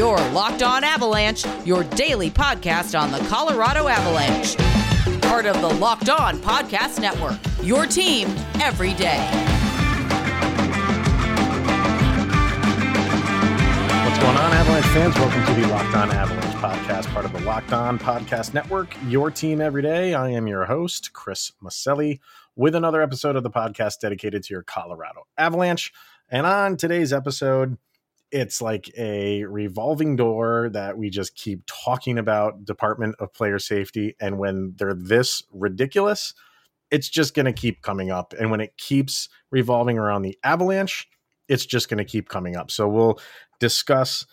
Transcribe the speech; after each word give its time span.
Your 0.00 0.16
Locked 0.30 0.62
On 0.62 0.82
Avalanche, 0.82 1.44
your 1.66 1.84
daily 1.84 2.30
podcast 2.30 2.98
on 2.98 3.12
the 3.12 3.18
Colorado 3.28 3.86
Avalanche. 3.86 4.56
Part 5.20 5.44
of 5.44 5.60
the 5.60 5.68
Locked 5.74 6.08
On 6.08 6.38
Podcast 6.38 7.02
Network. 7.02 7.38
Your 7.62 7.84
team 7.84 8.28
every 8.62 8.94
day. 8.94 9.18
What's 14.06 14.18
going 14.18 14.38
on, 14.38 14.52
Avalanche 14.54 14.86
fans? 14.86 15.14
Welcome 15.16 15.44
to 15.54 15.60
the 15.60 15.68
Locked 15.68 15.94
On 15.94 16.10
Avalanche 16.10 16.54
podcast, 16.54 17.12
part 17.12 17.26
of 17.26 17.34
the 17.34 17.40
Locked 17.40 17.74
On 17.74 17.98
Podcast 17.98 18.54
Network. 18.54 18.96
Your 19.06 19.30
team 19.30 19.60
every 19.60 19.82
day. 19.82 20.14
I 20.14 20.30
am 20.30 20.46
your 20.46 20.64
host, 20.64 21.12
Chris 21.12 21.52
Maselli, 21.62 22.20
with 22.56 22.74
another 22.74 23.02
episode 23.02 23.36
of 23.36 23.42
the 23.42 23.50
podcast 23.50 23.98
dedicated 24.00 24.44
to 24.44 24.54
your 24.54 24.62
Colorado 24.62 25.26
Avalanche. 25.36 25.92
And 26.30 26.46
on 26.46 26.78
today's 26.78 27.12
episode, 27.12 27.76
it's 28.30 28.62
like 28.62 28.90
a 28.96 29.44
revolving 29.44 30.16
door 30.16 30.70
that 30.72 30.96
we 30.96 31.10
just 31.10 31.34
keep 31.34 31.62
talking 31.66 32.18
about 32.18 32.64
Department 32.64 33.16
of 33.18 33.32
Player 33.32 33.58
Safety. 33.58 34.14
And 34.20 34.38
when 34.38 34.74
they're 34.76 34.94
this 34.94 35.42
ridiculous, 35.52 36.34
it's 36.90 37.08
just 37.08 37.34
going 37.34 37.46
to 37.46 37.52
keep 37.52 37.82
coming 37.82 38.10
up. 38.10 38.34
And 38.38 38.50
when 38.50 38.60
it 38.60 38.76
keeps 38.76 39.28
revolving 39.50 39.98
around 39.98 40.22
the 40.22 40.38
Avalanche, 40.44 41.08
it's 41.48 41.66
just 41.66 41.88
going 41.88 41.98
to 41.98 42.04
keep 42.04 42.28
coming 42.28 42.56
up. 42.56 42.70
So 42.70 42.88
we'll 42.88 43.18
discuss 43.58 44.26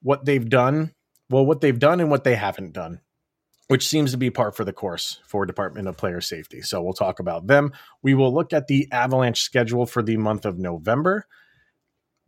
what 0.00 0.24
they've 0.24 0.48
done, 0.48 0.94
well, 1.28 1.44
what 1.44 1.60
they've 1.60 1.78
done 1.78 2.00
and 2.00 2.10
what 2.10 2.24
they 2.24 2.36
haven't 2.36 2.72
done, 2.72 3.00
which 3.68 3.86
seems 3.86 4.12
to 4.12 4.16
be 4.16 4.30
par 4.30 4.52
for 4.52 4.64
the 4.64 4.72
course 4.72 5.20
for 5.26 5.44
Department 5.44 5.88
of 5.88 5.96
Player 5.96 6.20
Safety. 6.20 6.62
So 6.62 6.80
we'll 6.82 6.94
talk 6.94 7.20
about 7.20 7.46
them. 7.46 7.72
We 8.02 8.14
will 8.14 8.32
look 8.32 8.52
at 8.52 8.68
the 8.68 8.88
Avalanche 8.90 9.42
schedule 9.42 9.84
for 9.84 10.02
the 10.02 10.16
month 10.16 10.46
of 10.46 10.58
November 10.58 11.26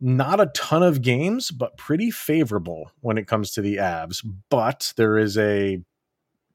not 0.01 0.41
a 0.41 0.47
ton 0.47 0.81
of 0.81 1.01
games, 1.01 1.51
but 1.51 1.77
pretty 1.77 2.09
favorable 2.09 2.91
when 3.01 3.17
it 3.17 3.27
comes 3.27 3.51
to 3.51 3.61
the 3.61 3.77
Avs. 3.77 4.25
But 4.49 4.93
there 4.97 5.17
is 5.17 5.37
a 5.37 5.83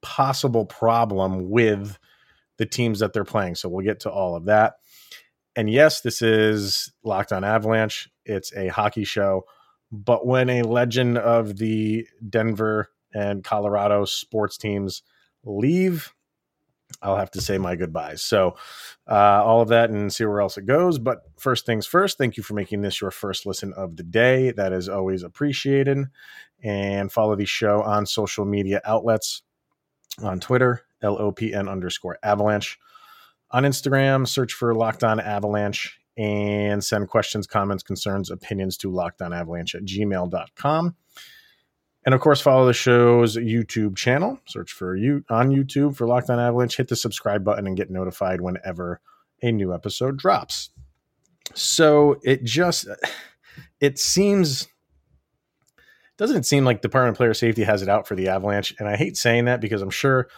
possible 0.03 0.67
problem 0.67 1.49
with 1.49 1.99
the 2.59 2.67
teams 2.67 2.99
that 2.99 3.13
they're 3.13 3.25
playing. 3.25 3.55
So 3.55 3.69
we'll 3.69 3.85
get 3.85 4.01
to 4.01 4.11
all 4.11 4.35
of 4.35 4.47
that. 4.47 4.75
And 5.55 5.71
yes, 5.71 6.01
this 6.01 6.23
is 6.23 6.93
Locked 7.05 7.33
on 7.33 7.45
Avalanche. 7.45 8.09
It's 8.25 8.55
a 8.55 8.69
hockey 8.69 9.05
show. 9.05 9.45
But 9.93 10.27
when 10.27 10.51
a 10.51 10.63
legend 10.63 11.17
of 11.17 11.57
the 11.57 12.07
Denver 12.29 12.91
and 13.15 13.45
Colorado 13.45 14.05
sports 14.05 14.59
teams 14.59 15.03
leave, 15.45 16.13
I'll 17.03 17.17
have 17.17 17.31
to 17.33 17.41
say 17.41 17.59
my 17.59 17.77
goodbyes. 17.77 18.23
So, 18.23 18.57
uh, 19.09 19.43
all 19.45 19.61
of 19.61 19.69
that 19.69 19.91
and 19.91 20.13
see 20.13 20.25
where 20.25 20.41
else 20.41 20.57
it 20.57 20.67
goes. 20.67 20.99
But 20.99 21.23
first 21.39 21.67
things 21.67 21.87
first, 21.87 22.19
thank 22.19 22.37
you 22.37 22.43
for 22.43 22.55
making 22.55 22.83
this 22.83 23.01
your 23.01 23.11
first 23.11 23.47
listen 23.47 23.73
of 23.75 23.97
the 23.97 24.03
day. 24.03 24.53
That 24.53 24.73
is 24.73 24.89
always 24.89 25.23
appreciated. 25.23 25.99
And 26.63 27.13
follow 27.13 27.37
the 27.37 27.45
show 27.45 27.83
on 27.83 28.07
social 28.07 28.45
media 28.45 28.81
outlets 28.85 29.43
on 30.23 30.41
Twitter, 30.41 30.83
LOPN 31.03 31.71
underscore 31.71 32.19
avalanche. 32.23 32.79
On 33.51 33.63
Instagram, 33.63 34.27
search 34.27 34.53
for 34.53 34.75
Locked 34.75 35.05
On 35.05 35.21
Avalanche 35.21 36.01
and 36.17 36.83
send 36.83 37.09
questions, 37.09 37.47
comments, 37.47 37.83
concerns, 37.83 38.31
opinions 38.31 38.77
to 38.79 38.91
lockedonavalanche 38.91 39.75
at 39.75 39.85
gmail.com. 39.85 40.97
And 42.07 42.15
of 42.15 42.21
course, 42.21 42.41
follow 42.41 42.67
the 42.67 42.73
show's 42.73 43.37
YouTube 43.37 43.97
channel. 43.97 44.39
Search 44.47 44.73
for 44.73 44.95
you 44.95 45.25
on 45.29 45.51
YouTube 45.51 45.97
for 45.97 46.07
Locked 46.07 46.31
On 46.31 46.39
Avalanche. 46.39 46.77
Hit 46.77 46.87
the 46.87 46.95
subscribe 46.95 47.45
button 47.45 47.67
and 47.67 47.77
get 47.77 47.91
notified 47.91 48.41
whenever 48.41 49.01
a 49.43 49.51
new 49.51 49.75
episode 49.75 50.17
drops. 50.17 50.71
So 51.55 52.21
it 52.23 52.45
just 52.45 52.87
it 53.81 53.99
seems 53.99 54.69
doesn't 56.17 56.37
it 56.37 56.47
seem 56.47 56.65
like 56.65 56.81
Department 56.81 57.15
of 57.15 57.19
Player 57.19 57.35
Safety 57.35 57.65
has 57.65 57.83
it 57.83 57.89
out 57.89 58.07
for 58.07 58.15
the 58.15 58.29
Avalanche, 58.29 58.75
and 58.79 58.89
I 58.89 58.97
hate 58.97 59.17
saying 59.17 59.47
that 59.47 59.61
because 59.61 59.83
I'm 59.83 59.91
sure 59.91 60.29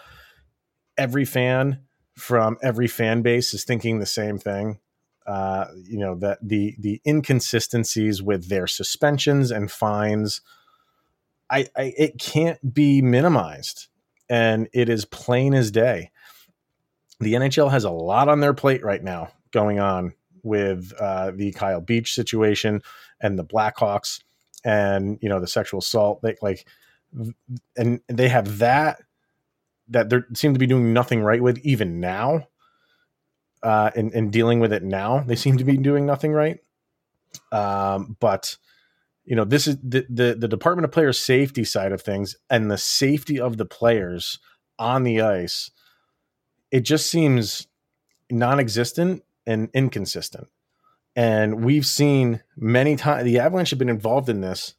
every 0.97 1.27
fan 1.27 1.83
from 2.17 2.57
every 2.63 2.89
fan 2.89 3.23
base 3.23 3.53
is 3.55 3.65
thinking 3.65 3.99
the 3.99 4.07
same 4.07 4.39
thing. 4.39 4.81
Uh, 5.27 5.67
you 5.85 5.99
know 5.99 6.15
that 6.17 6.39
the 6.43 6.75
the 6.81 7.03
inconsistencies 7.07 8.23
with 8.23 8.49
their 8.49 8.67
suspensions 8.67 9.51
and 9.51 9.71
fines 9.71 10.41
I, 11.51 11.67
I 11.77 11.95
it 11.97 12.19
can't 12.19 12.75
be 12.75 13.03
minimized, 13.03 13.89
and 14.29 14.69
it 14.73 14.89
is 14.89 15.05
plain 15.05 15.55
as 15.55 15.71
day. 15.71 16.11
The 17.21 17.35
NHL 17.35 17.71
has 17.71 17.85
a 17.85 17.91
lot 17.91 18.29
on 18.29 18.41
their 18.41 18.55
plate 18.55 18.85
right 18.85 19.03
now 19.03 19.31
going 19.51 19.81
on 19.81 20.13
with 20.43 20.93
uh, 21.01 21.33
the 21.35 21.53
Kyle 21.53 21.81
Beach 21.81 22.15
situation 22.15 22.83
and 23.21 23.39
the 23.39 23.45
Blackhawks, 23.45 24.23
and 24.65 25.19
you 25.21 25.29
know 25.29 25.41
the 25.41 25.47
sexual 25.47 25.81
assault. 25.81 26.23
They, 26.23 26.37
like, 26.43 26.67
and 27.77 28.01
they 28.09 28.29
have 28.29 28.59
that 28.59 29.03
that 29.89 30.11
they 30.11 30.19
seem 30.35 30.53
to 30.53 30.59
be 30.59 30.67
doing 30.67 30.93
nothing 30.93 31.23
right 31.23 31.43
with 31.43 31.59
even 31.59 32.01
now. 32.01 32.49
Uh, 33.61 33.91
and, 33.97 34.13
and 34.15 34.33
dealing 34.33 34.61
with 34.61 34.73
it 34.73 34.85
now, 34.85 35.19
they 35.19 35.35
seem 35.35 35.59
to 35.59 35.65
be 35.65 35.77
doing 35.77 36.07
nothing 36.07 36.31
right. 36.31 36.61
Um, 37.51 38.17
but 38.21 38.57
you 39.29 39.37
know 39.37 39.45
this 39.45 39.67
is 39.67 39.77
the, 39.83 40.07
the 40.09 40.35
the 40.35 40.49
department 40.49 40.85
of 40.85 40.91
player 40.91 41.13
safety 41.13 41.63
side 41.63 41.93
of 41.93 42.01
things 42.01 42.35
and 42.49 42.71
the 42.71 42.79
safety 42.79 43.39
of 43.39 43.59
the 43.59 43.67
players 43.67 44.39
on 44.79 45.05
the 45.05 45.21
ice 45.21 45.71
it 46.71 46.81
just 46.81 47.11
seems 47.11 47.67
non-existent 48.31 49.23
and 49.47 49.71
inconsistent. 49.73 50.49
And 51.17 51.65
we've 51.65 51.87
seen 51.87 52.43
many 52.57 52.97
times 52.97 53.25
the 53.25 53.39
avalanche 53.39 53.71
have 53.71 53.79
been 53.79 53.89
involved 53.89 54.29
in 54.29 54.41
this 54.41 54.75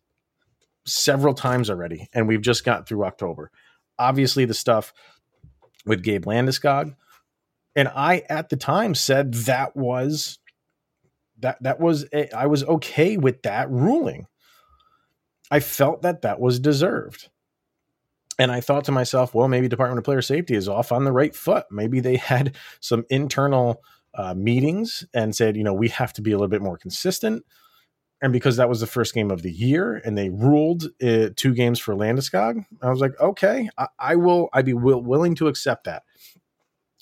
several 0.85 1.33
times 1.33 1.69
already 1.69 2.07
and 2.13 2.27
we've 2.27 2.41
just 2.41 2.63
got 2.63 2.87
through 2.87 3.05
october. 3.05 3.51
Obviously 3.97 4.45
the 4.45 4.53
stuff 4.53 4.93
with 5.85 6.03
gabe 6.03 6.25
landeskog 6.25 6.95
and 7.75 7.89
i 7.95 8.23
at 8.29 8.49
the 8.49 8.55
time 8.55 8.95
said 8.95 9.33
that 9.33 9.75
was 9.75 10.39
that 11.39 11.61
that 11.61 11.79
was 11.79 12.05
I 12.35 12.47
was 12.47 12.63
okay 12.63 13.17
with 13.17 13.43
that 13.43 13.69
ruling 13.69 14.27
I 15.51 15.59
felt 15.59 16.01
that 16.03 16.21
that 16.21 16.39
was 16.39 16.59
deserved. 16.59 17.29
And 18.37 18.51
I 18.51 18.61
thought 18.61 18.85
to 18.85 18.91
myself, 18.91 19.33
well, 19.35 19.49
maybe 19.49 19.67
Department 19.67 19.97
of 19.97 20.05
Player 20.05 20.21
Safety 20.21 20.55
is 20.55 20.69
off 20.69 20.91
on 20.91 21.03
the 21.03 21.11
right 21.11 21.35
foot. 21.35 21.65
Maybe 21.69 21.99
they 21.99 22.15
had 22.17 22.55
some 22.79 23.05
internal 23.09 23.81
uh, 24.13 24.33
meetings 24.33 25.05
and 25.13 25.35
said, 25.35 25.57
you 25.57 25.63
know, 25.63 25.73
we 25.73 25.89
have 25.89 26.13
to 26.13 26.21
be 26.21 26.31
a 26.31 26.35
little 26.35 26.47
bit 26.47 26.61
more 26.61 26.77
consistent. 26.77 27.45
And 28.21 28.33
because 28.33 28.57
that 28.57 28.67
was 28.67 28.81
the 28.81 28.87
first 28.87 29.13
game 29.13 29.31
of 29.31 29.43
the 29.43 29.51
year 29.51 30.01
and 30.03 30.17
they 30.17 30.29
ruled 30.29 30.85
uh, 31.01 31.29
two 31.35 31.53
games 31.53 31.79
for 31.79 31.95
Landeskog, 31.95 32.65
I 32.81 32.89
was 32.89 32.99
like, 32.99 33.19
okay, 33.19 33.69
I, 33.77 33.87
I 33.97 34.15
will, 34.15 34.49
I'd 34.51 34.65
be 34.65 34.73
will, 34.73 35.01
willing 35.01 35.35
to 35.35 35.47
accept 35.47 35.85
that. 35.85 36.03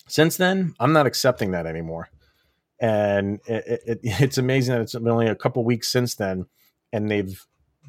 Since 0.08 0.38
then, 0.38 0.76
I'm 0.80 0.94
not 0.94 1.08
accepting 1.08 1.52
that 1.52 1.66
anymore. 1.66 2.10
And 2.80 3.40
it, 3.48 3.82
it, 3.86 4.00
it's 4.04 4.38
amazing 4.38 4.76
that 4.76 4.82
it's 4.82 4.96
only 4.96 5.28
a 5.28 5.36
couple 5.36 5.64
weeks 5.64 5.88
since 5.88 6.16
then, 6.16 6.46
and 6.94 7.10
they've 7.10 7.46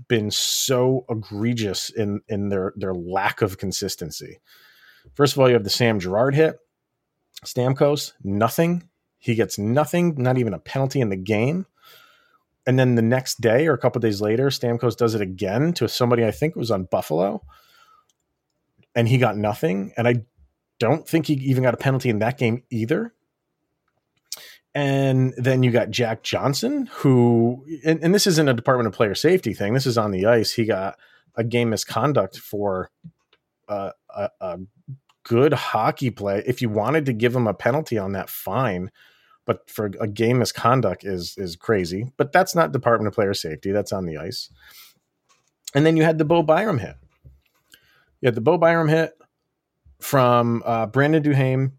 been 0.06 0.30
so 0.30 1.04
egregious 1.10 1.90
in 1.90 2.20
in 2.28 2.48
their 2.50 2.72
their 2.76 2.94
lack 2.94 3.42
of 3.42 3.58
consistency. 3.58 4.38
First 5.14 5.34
of 5.34 5.40
all, 5.40 5.48
you 5.48 5.54
have 5.54 5.64
the 5.64 5.70
Sam 5.70 5.98
Girard 5.98 6.34
hit. 6.34 6.58
Stamkos, 7.44 8.12
nothing. 8.22 8.88
He 9.18 9.34
gets 9.34 9.58
nothing, 9.58 10.14
not 10.16 10.38
even 10.38 10.54
a 10.54 10.58
penalty 10.58 11.00
in 11.00 11.08
the 11.08 11.16
game. 11.16 11.66
And 12.66 12.78
then 12.78 12.94
the 12.94 13.02
next 13.02 13.40
day 13.40 13.66
or 13.66 13.72
a 13.72 13.78
couple 13.78 14.00
days 14.00 14.20
later, 14.20 14.48
Stamkos 14.48 14.96
does 14.96 15.14
it 15.14 15.20
again 15.20 15.72
to 15.74 15.88
somebody 15.88 16.24
I 16.24 16.30
think 16.30 16.54
was 16.54 16.70
on 16.70 16.84
Buffalo. 16.84 17.42
And 18.94 19.08
he 19.08 19.18
got 19.18 19.36
nothing. 19.36 19.92
And 19.96 20.06
I 20.06 20.24
don't 20.78 21.08
think 21.08 21.26
he 21.26 21.34
even 21.34 21.62
got 21.62 21.74
a 21.74 21.78
penalty 21.78 22.10
in 22.10 22.18
that 22.18 22.38
game 22.38 22.62
either. 22.70 23.14
And 24.78 25.34
then 25.36 25.64
you 25.64 25.72
got 25.72 25.90
Jack 25.90 26.22
Johnson, 26.22 26.88
who, 26.92 27.66
and, 27.84 28.00
and, 28.00 28.14
this 28.14 28.28
isn't 28.28 28.48
a 28.48 28.54
Department 28.54 28.86
of 28.86 28.92
Player 28.92 29.16
Safety 29.16 29.52
thing. 29.52 29.74
This 29.74 29.86
is 29.86 29.98
on 29.98 30.12
the 30.12 30.26
ice. 30.26 30.52
He 30.52 30.66
got 30.66 30.96
a 31.34 31.42
game 31.42 31.70
misconduct 31.70 32.38
for 32.38 32.88
uh, 33.68 33.90
a, 34.08 34.30
a, 34.40 34.58
good 35.24 35.52
hockey 35.52 36.10
play. 36.10 36.44
If 36.46 36.62
you 36.62 36.68
wanted 36.68 37.06
to 37.06 37.12
give 37.12 37.34
him 37.34 37.48
a 37.48 37.54
penalty 37.54 37.98
on 37.98 38.12
that, 38.12 38.30
fine. 38.30 38.92
But 39.46 39.68
for 39.68 39.90
a 39.98 40.06
game 40.06 40.38
misconduct 40.38 41.04
is 41.04 41.36
is 41.36 41.56
crazy. 41.56 42.12
But 42.16 42.30
that's 42.30 42.54
not 42.54 42.70
Department 42.70 43.08
of 43.08 43.14
Player 43.14 43.34
Safety. 43.34 43.72
That's 43.72 43.92
on 43.92 44.06
the 44.06 44.18
ice. 44.18 44.48
And 45.74 45.84
then 45.84 45.96
you 45.96 46.04
had 46.04 46.18
the 46.18 46.24
Bo 46.24 46.44
Byram 46.44 46.78
hit. 46.78 46.94
You 48.20 48.28
had 48.28 48.36
the 48.36 48.40
Bo 48.40 48.58
Byram 48.58 48.86
hit 48.86 49.18
from 50.00 50.62
uh, 50.64 50.86
Brandon 50.86 51.20
Duhaime 51.20 51.72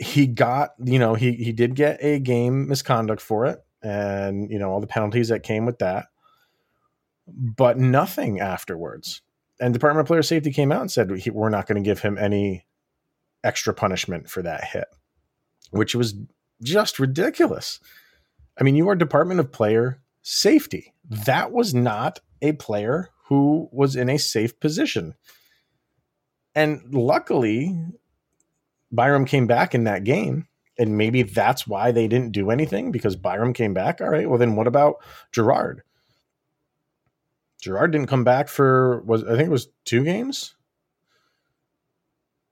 he 0.00 0.26
got, 0.26 0.70
you 0.82 0.98
know, 0.98 1.14
he 1.14 1.32
he 1.32 1.52
did 1.52 1.74
get 1.74 2.02
a 2.02 2.18
game 2.18 2.68
misconduct 2.68 3.20
for 3.20 3.46
it, 3.46 3.58
and 3.82 4.50
you 4.50 4.58
know 4.58 4.70
all 4.70 4.80
the 4.80 4.86
penalties 4.86 5.28
that 5.28 5.42
came 5.42 5.66
with 5.66 5.78
that, 5.78 6.06
but 7.28 7.78
nothing 7.78 8.40
afterwards. 8.40 9.20
And 9.60 9.74
Department 9.74 10.00
of 10.00 10.06
Player 10.06 10.22
Safety 10.22 10.52
came 10.52 10.72
out 10.72 10.80
and 10.80 10.90
said 10.90 11.10
we're 11.32 11.50
not 11.50 11.66
going 11.66 11.82
to 11.82 11.86
give 11.86 12.00
him 12.00 12.16
any 12.16 12.64
extra 13.44 13.74
punishment 13.74 14.30
for 14.30 14.42
that 14.42 14.64
hit, 14.64 14.86
which 15.70 15.94
was 15.94 16.14
just 16.62 16.98
ridiculous. 16.98 17.78
I 18.58 18.64
mean, 18.64 18.76
you 18.76 18.88
are 18.88 18.96
Department 18.96 19.38
of 19.38 19.52
Player 19.52 20.00
safety. 20.22 20.94
That 21.04 21.52
was 21.52 21.74
not 21.74 22.20
a 22.40 22.52
player 22.52 23.10
who 23.26 23.68
was 23.70 23.96
in 23.96 24.08
a 24.08 24.18
safe 24.18 24.58
position. 24.60 25.14
And 26.54 26.82
luckily, 26.92 27.76
Byram 28.92 29.24
came 29.24 29.46
back 29.46 29.74
in 29.74 29.84
that 29.84 30.04
game. 30.04 30.46
And 30.78 30.96
maybe 30.96 31.22
that's 31.22 31.66
why 31.66 31.92
they 31.92 32.08
didn't 32.08 32.32
do 32.32 32.50
anything 32.50 32.90
because 32.90 33.14
Byram 33.14 33.52
came 33.52 33.74
back. 33.74 34.00
All 34.00 34.08
right. 34.08 34.26
Well, 34.26 34.38
then 34.38 34.56
what 34.56 34.66
about 34.66 34.96
Girard? 35.30 35.82
Girard 37.60 37.92
didn't 37.92 38.08
come 38.08 38.24
back 38.24 38.48
for 38.48 39.02
was 39.02 39.22
I 39.24 39.36
think 39.36 39.48
it 39.48 39.52
was 39.52 39.68
two 39.84 40.04
games. 40.04 40.54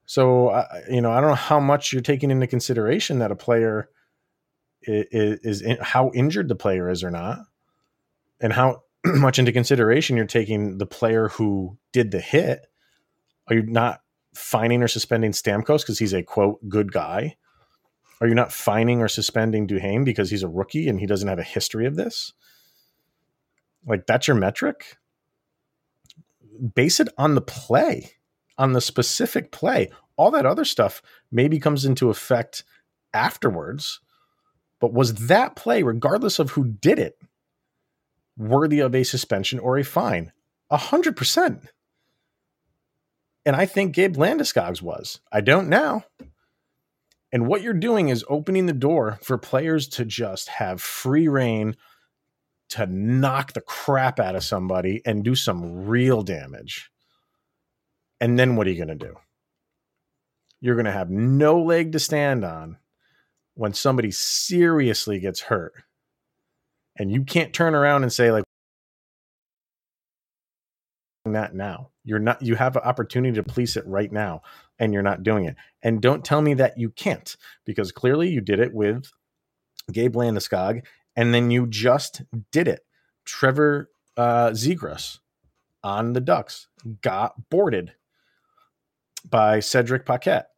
So 0.04 0.48
uh, 0.48 0.66
you 0.90 1.00
know 1.00 1.10
I 1.10 1.20
don't 1.20 1.30
know 1.30 1.36
how 1.36 1.60
much 1.60 1.92
you're 1.92 2.02
taking 2.02 2.30
into 2.30 2.46
consideration 2.46 3.18
that 3.20 3.32
a 3.32 3.36
player 3.36 3.88
is, 4.82 5.40
is 5.42 5.62
in, 5.62 5.78
how 5.80 6.10
injured 6.14 6.48
the 6.48 6.54
player 6.54 6.90
is 6.90 7.02
or 7.02 7.10
not, 7.10 7.38
and 8.40 8.52
how 8.52 8.82
much 9.04 9.38
into 9.38 9.52
consideration 9.52 10.16
you're 10.16 10.26
taking 10.26 10.78
the 10.78 10.86
player 10.86 11.28
who 11.28 11.78
did 11.92 12.10
the 12.10 12.20
hit. 12.20 12.66
Are 13.48 13.56
you 13.56 13.62
not 13.62 14.02
fining 14.38 14.82
or 14.82 14.88
suspending 14.88 15.32
Stamkos 15.32 15.82
because 15.82 15.98
he's 15.98 16.12
a 16.12 16.22
quote 16.22 16.66
good 16.68 16.92
guy? 16.92 17.36
Are 18.20 18.26
you 18.26 18.34
not 18.34 18.52
fining 18.52 19.00
or 19.00 19.08
suspending 19.08 19.66
Duhaime 19.66 20.04
because 20.04 20.30
he's 20.30 20.42
a 20.42 20.48
rookie 20.48 20.88
and 20.88 20.98
he 20.98 21.06
doesn't 21.06 21.28
have 21.28 21.38
a 21.38 21.44
history 21.44 21.86
of 21.86 21.96
this? 21.96 22.32
Like 23.86 24.06
that's 24.06 24.26
your 24.26 24.36
metric? 24.36 24.96
Base 26.74 26.98
it 27.00 27.08
on 27.16 27.34
the 27.34 27.40
play, 27.40 28.12
on 28.56 28.72
the 28.72 28.80
specific 28.80 29.52
play. 29.52 29.90
All 30.16 30.30
that 30.32 30.46
other 30.46 30.64
stuff 30.64 31.00
maybe 31.30 31.60
comes 31.60 31.84
into 31.84 32.10
effect 32.10 32.64
afterwards. 33.14 34.00
But 34.80 34.92
was 34.92 35.14
that 35.26 35.56
play, 35.56 35.82
regardless 35.82 36.38
of 36.38 36.50
who 36.50 36.64
did 36.64 36.98
it, 36.98 37.18
worthy 38.36 38.80
of 38.80 38.94
a 38.94 39.04
suspension 39.04 39.58
or 39.58 39.78
a 39.78 39.84
fine? 39.84 40.32
A 40.70 40.76
hundred 40.76 41.16
percent. 41.16 41.62
And 43.48 43.56
I 43.56 43.64
think 43.64 43.94
Gabe 43.94 44.16
Landeskog's 44.16 44.82
was. 44.82 45.20
I 45.32 45.40
don't 45.40 45.70
now. 45.70 46.04
And 47.32 47.46
what 47.46 47.62
you're 47.62 47.72
doing 47.72 48.10
is 48.10 48.22
opening 48.28 48.66
the 48.66 48.74
door 48.74 49.18
for 49.22 49.38
players 49.38 49.88
to 49.88 50.04
just 50.04 50.50
have 50.50 50.82
free 50.82 51.28
reign 51.28 51.74
to 52.68 52.84
knock 52.84 53.54
the 53.54 53.62
crap 53.62 54.20
out 54.20 54.36
of 54.36 54.44
somebody 54.44 55.00
and 55.06 55.24
do 55.24 55.34
some 55.34 55.86
real 55.86 56.20
damage. 56.20 56.90
And 58.20 58.38
then 58.38 58.54
what 58.54 58.66
are 58.66 58.70
you 58.70 58.84
going 58.84 58.98
to 58.98 59.06
do? 59.06 59.16
You're 60.60 60.76
going 60.76 60.84
to 60.84 60.92
have 60.92 61.08
no 61.08 61.62
leg 61.62 61.92
to 61.92 61.98
stand 61.98 62.44
on 62.44 62.76
when 63.54 63.72
somebody 63.72 64.10
seriously 64.10 65.20
gets 65.20 65.40
hurt. 65.40 65.72
And 66.98 67.10
you 67.10 67.24
can't 67.24 67.54
turn 67.54 67.74
around 67.74 68.02
and 68.02 68.12
say, 68.12 68.30
like, 68.30 68.44
that 71.24 71.54
now. 71.54 71.90
You're 72.04 72.18
not, 72.18 72.40
you 72.42 72.54
have 72.54 72.76
an 72.76 72.82
opportunity 72.82 73.34
to 73.34 73.42
police 73.42 73.76
it 73.76 73.86
right 73.86 74.10
now, 74.10 74.42
and 74.78 74.92
you're 74.92 75.02
not 75.02 75.22
doing 75.22 75.44
it. 75.44 75.56
And 75.82 76.00
don't 76.00 76.24
tell 76.24 76.40
me 76.40 76.54
that 76.54 76.78
you 76.78 76.90
can't, 76.90 77.36
because 77.64 77.92
clearly 77.92 78.28
you 78.28 78.40
did 78.40 78.60
it 78.60 78.72
with 78.72 79.10
Gabe 79.92 80.16
Landeskog, 80.16 80.84
and 81.16 81.34
then 81.34 81.50
you 81.50 81.66
just 81.66 82.22
did 82.52 82.68
it. 82.68 82.80
Trevor 83.24 83.90
uh, 84.16 84.50
Zegras 84.50 85.18
on 85.82 86.12
the 86.12 86.20
Ducks 86.20 86.68
got 87.02 87.50
boarded 87.50 87.92
by 89.28 89.60
Cedric 89.60 90.06
Paquette, 90.06 90.48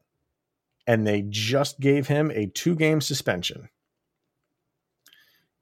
and 0.86 1.06
they 1.06 1.22
just 1.28 1.80
gave 1.80 2.06
him 2.06 2.30
a 2.30 2.46
two 2.46 2.74
game 2.74 3.00
suspension. 3.00 3.68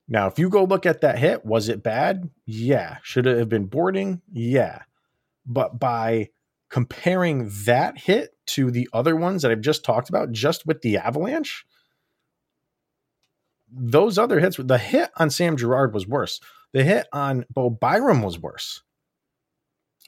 Now, 0.08 0.26
if 0.26 0.38
you 0.38 0.48
go 0.48 0.64
look 0.64 0.86
at 0.86 1.02
that 1.02 1.18
hit, 1.18 1.44
was 1.44 1.68
it 1.68 1.82
bad? 1.82 2.30
Yeah. 2.46 2.96
Should 3.02 3.26
it 3.26 3.36
have 3.38 3.50
been 3.50 3.66
boarding? 3.66 4.22
Yeah. 4.32 4.82
But 5.48 5.80
by 5.80 6.28
comparing 6.70 7.50
that 7.64 7.98
hit 7.98 8.36
to 8.48 8.70
the 8.70 8.88
other 8.92 9.16
ones 9.16 9.42
that 9.42 9.50
I've 9.50 9.62
just 9.62 9.84
talked 9.84 10.10
about, 10.10 10.30
just 10.30 10.66
with 10.66 10.82
the 10.82 10.98
Avalanche, 10.98 11.64
those 13.70 14.18
other 14.18 14.40
hits, 14.40 14.58
the 14.58 14.78
hit 14.78 15.10
on 15.16 15.30
Sam 15.30 15.56
Girard 15.56 15.94
was 15.94 16.06
worse. 16.06 16.40
The 16.72 16.84
hit 16.84 17.06
on 17.12 17.46
Bo 17.50 17.70
Byram 17.70 18.22
was 18.22 18.38
worse. 18.38 18.82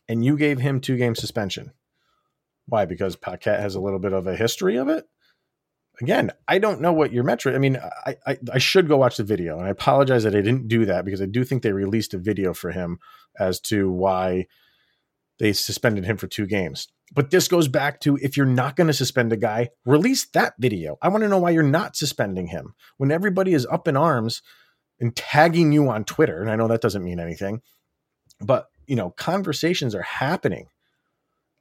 And 0.08 0.24
you 0.24 0.36
gave 0.36 0.58
him 0.58 0.80
two 0.80 0.96
game 0.96 1.14
suspension. 1.14 1.72
Why? 2.66 2.84
Because 2.84 3.16
Paquette 3.16 3.60
has 3.60 3.74
a 3.74 3.80
little 3.80 3.98
bit 3.98 4.12
of 4.12 4.26
a 4.26 4.36
history 4.36 4.76
of 4.76 4.88
it. 4.88 5.06
Again, 6.00 6.32
I 6.48 6.58
don't 6.58 6.80
know 6.80 6.92
what 6.92 7.12
your 7.12 7.24
metric. 7.24 7.54
I 7.54 7.58
mean, 7.58 7.78
I, 8.06 8.16
I, 8.26 8.38
I 8.54 8.58
should 8.58 8.88
go 8.88 8.96
watch 8.96 9.18
the 9.18 9.24
video, 9.24 9.58
and 9.58 9.66
I 9.66 9.70
apologize 9.70 10.24
that 10.24 10.34
I 10.34 10.40
didn't 10.40 10.68
do 10.68 10.86
that 10.86 11.04
because 11.04 11.20
I 11.20 11.26
do 11.26 11.44
think 11.44 11.62
they 11.62 11.72
released 11.72 12.14
a 12.14 12.18
video 12.18 12.54
for 12.54 12.70
him 12.70 12.98
as 13.38 13.60
to 13.62 13.90
why 13.90 14.46
they 15.40 15.54
suspended 15.54 16.04
him 16.04 16.18
for 16.18 16.26
two 16.26 16.46
games. 16.46 16.86
But 17.12 17.30
this 17.30 17.48
goes 17.48 17.66
back 17.66 17.98
to 18.00 18.16
if 18.18 18.36
you're 18.36 18.46
not 18.46 18.76
going 18.76 18.86
to 18.86 18.92
suspend 18.92 19.32
a 19.32 19.36
guy, 19.36 19.70
release 19.84 20.26
that 20.26 20.54
video. 20.58 20.98
I 21.02 21.08
want 21.08 21.22
to 21.22 21.28
know 21.28 21.38
why 21.38 21.50
you're 21.50 21.62
not 21.62 21.96
suspending 21.96 22.48
him 22.48 22.74
when 22.98 23.10
everybody 23.10 23.54
is 23.54 23.66
up 23.66 23.88
in 23.88 23.96
arms 23.96 24.42
and 25.00 25.16
tagging 25.16 25.72
you 25.72 25.88
on 25.88 26.04
Twitter. 26.04 26.40
And 26.40 26.50
I 26.50 26.56
know 26.56 26.68
that 26.68 26.82
doesn't 26.82 27.02
mean 27.02 27.18
anything, 27.18 27.62
but 28.40 28.68
you 28.86 28.96
know, 28.96 29.10
conversations 29.10 29.94
are 29.94 30.02
happening 30.02 30.68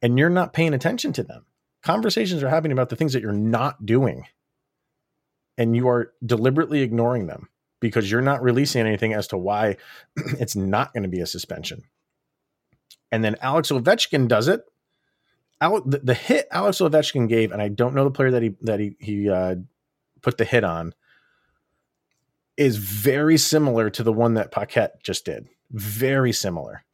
and 0.02 0.18
you're 0.18 0.30
not 0.30 0.52
paying 0.52 0.74
attention 0.74 1.12
to 1.14 1.22
them. 1.22 1.46
Conversations 1.82 2.42
are 2.42 2.50
happening 2.50 2.72
about 2.72 2.90
the 2.90 2.96
things 2.96 3.14
that 3.14 3.22
you're 3.22 3.32
not 3.32 3.86
doing 3.86 4.26
and 5.56 5.74
you 5.74 5.88
are 5.88 6.12
deliberately 6.24 6.82
ignoring 6.82 7.26
them 7.26 7.48
because 7.80 8.10
you're 8.10 8.20
not 8.20 8.42
releasing 8.42 8.86
anything 8.86 9.14
as 9.14 9.26
to 9.28 9.38
why 9.38 9.76
it's 10.16 10.54
not 10.54 10.92
going 10.92 11.02
to 11.02 11.08
be 11.08 11.20
a 11.20 11.26
suspension. 11.26 11.84
And 13.12 13.24
then 13.24 13.36
Alex 13.40 13.70
Ovechkin 13.70 14.28
does 14.28 14.48
it 14.48 14.64
the, 15.60 16.00
the, 16.02 16.14
hit 16.14 16.48
Alex 16.50 16.78
Ovechkin 16.78 17.28
gave, 17.28 17.52
and 17.52 17.60
I 17.60 17.68
don't 17.68 17.94
know 17.94 18.04
the 18.04 18.10
player 18.10 18.30
that 18.30 18.42
he 18.42 18.54
that 18.62 18.80
he 18.80 18.96
he 18.98 19.28
uh, 19.28 19.56
put 20.22 20.38
the 20.38 20.44
hit 20.44 20.64
on, 20.64 20.94
is 22.56 22.76
very 22.76 23.36
similar 23.36 23.90
to 23.90 24.02
the 24.02 24.12
one 24.12 24.34
that 24.34 24.50
Paquette 24.50 25.02
just 25.02 25.24
did. 25.24 25.48
Very 25.70 26.32
similar, 26.32 26.84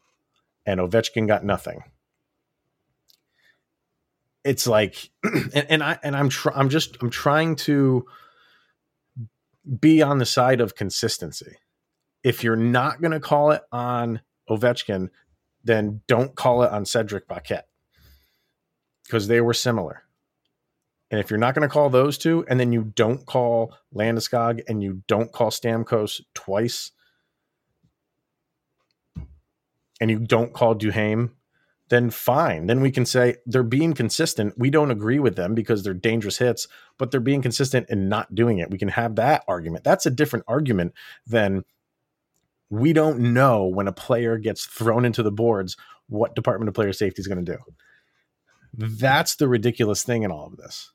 and 0.64 0.80
Ovechkin 0.80 1.28
got 1.28 1.44
nothing. 1.44 1.84
It's 4.44 4.66
like, 4.66 5.10
and, 5.22 5.66
and 5.68 5.82
I 5.82 5.98
and 6.02 6.16
I'm 6.16 6.28
tr- 6.28 6.52
I'm 6.54 6.68
just 6.68 6.96
I'm 7.00 7.10
trying 7.10 7.56
to 7.56 8.04
be 9.80 10.02
on 10.02 10.18
the 10.18 10.26
side 10.26 10.60
of 10.60 10.74
consistency. 10.74 11.56
If 12.24 12.42
you're 12.42 12.56
not 12.56 13.00
going 13.00 13.12
to 13.12 13.20
call 13.20 13.52
it 13.52 13.62
on 13.70 14.20
Ovechkin, 14.50 15.10
then 15.66 16.00
don't 16.06 16.34
call 16.34 16.62
it 16.62 16.70
on 16.70 16.85
Cedric 16.85 17.28
Paquette 17.28 17.68
because 19.04 19.28
they 19.28 19.40
were 19.40 19.54
similar. 19.54 20.02
And 21.11 21.20
if 21.20 21.30
you're 21.30 21.38
not 21.38 21.54
going 21.54 21.68
to 21.68 21.73
call 21.73 21.90
those 21.90 22.18
two, 22.18 22.44
and 22.49 22.58
then 22.58 22.73
you 22.73 22.92
don't 22.96 23.25
call 23.26 23.75
Landeskog 23.94 24.62
and 24.68 24.82
you 24.82 25.02
don't 25.06 25.30
call 25.30 25.50
Stamkos 25.50 26.20
twice, 26.35 26.90
and 30.00 30.11
you 30.11 30.18
don't 30.18 30.52
call 30.52 30.75
Duhaime, 30.75 31.30
then 31.88 32.11
fine. 32.11 32.66
Then 32.66 32.80
we 32.80 32.90
can 32.90 33.06
say 33.06 33.37
they're 33.46 33.62
being 33.62 33.94
consistent. 33.94 34.58
We 34.58 34.70
don't 34.70 34.90
agree 34.90 35.20
with 35.20 35.37
them 35.37 35.54
because 35.54 35.82
they're 35.85 35.94
dangerous 35.94 36.38
hits, 36.38 36.66
but 36.99 37.11
they're 37.11 37.20
being 37.20 37.42
consistent 37.42 37.87
and 37.88 38.08
not 38.08 38.35
doing 38.35 38.58
it. 38.58 38.70
We 38.70 38.78
can 38.78 38.88
have 38.88 39.14
that 39.16 39.44
argument. 39.46 39.85
That's 39.85 40.06
a 40.06 40.11
different 40.11 40.44
argument 40.49 40.94
than 41.26 41.64
we 42.70 42.92
don't 42.92 43.18
know 43.18 43.66
when 43.66 43.88
a 43.88 43.92
player 43.92 44.38
gets 44.38 44.66
thrown 44.66 45.04
into 45.04 45.23
the 45.23 45.30
boards 45.30 45.76
what 46.08 46.35
Department 46.35 46.68
of 46.68 46.75
Player 46.75 46.92
Safety 46.92 47.20
is 47.20 47.26
going 47.26 47.44
to 47.44 47.52
do. 47.56 47.58
That's 48.75 49.37
the 49.37 49.49
ridiculous 49.49 50.02
thing 50.02 50.23
in 50.23 50.30
all 50.30 50.46
of 50.46 50.56
this. 50.56 50.92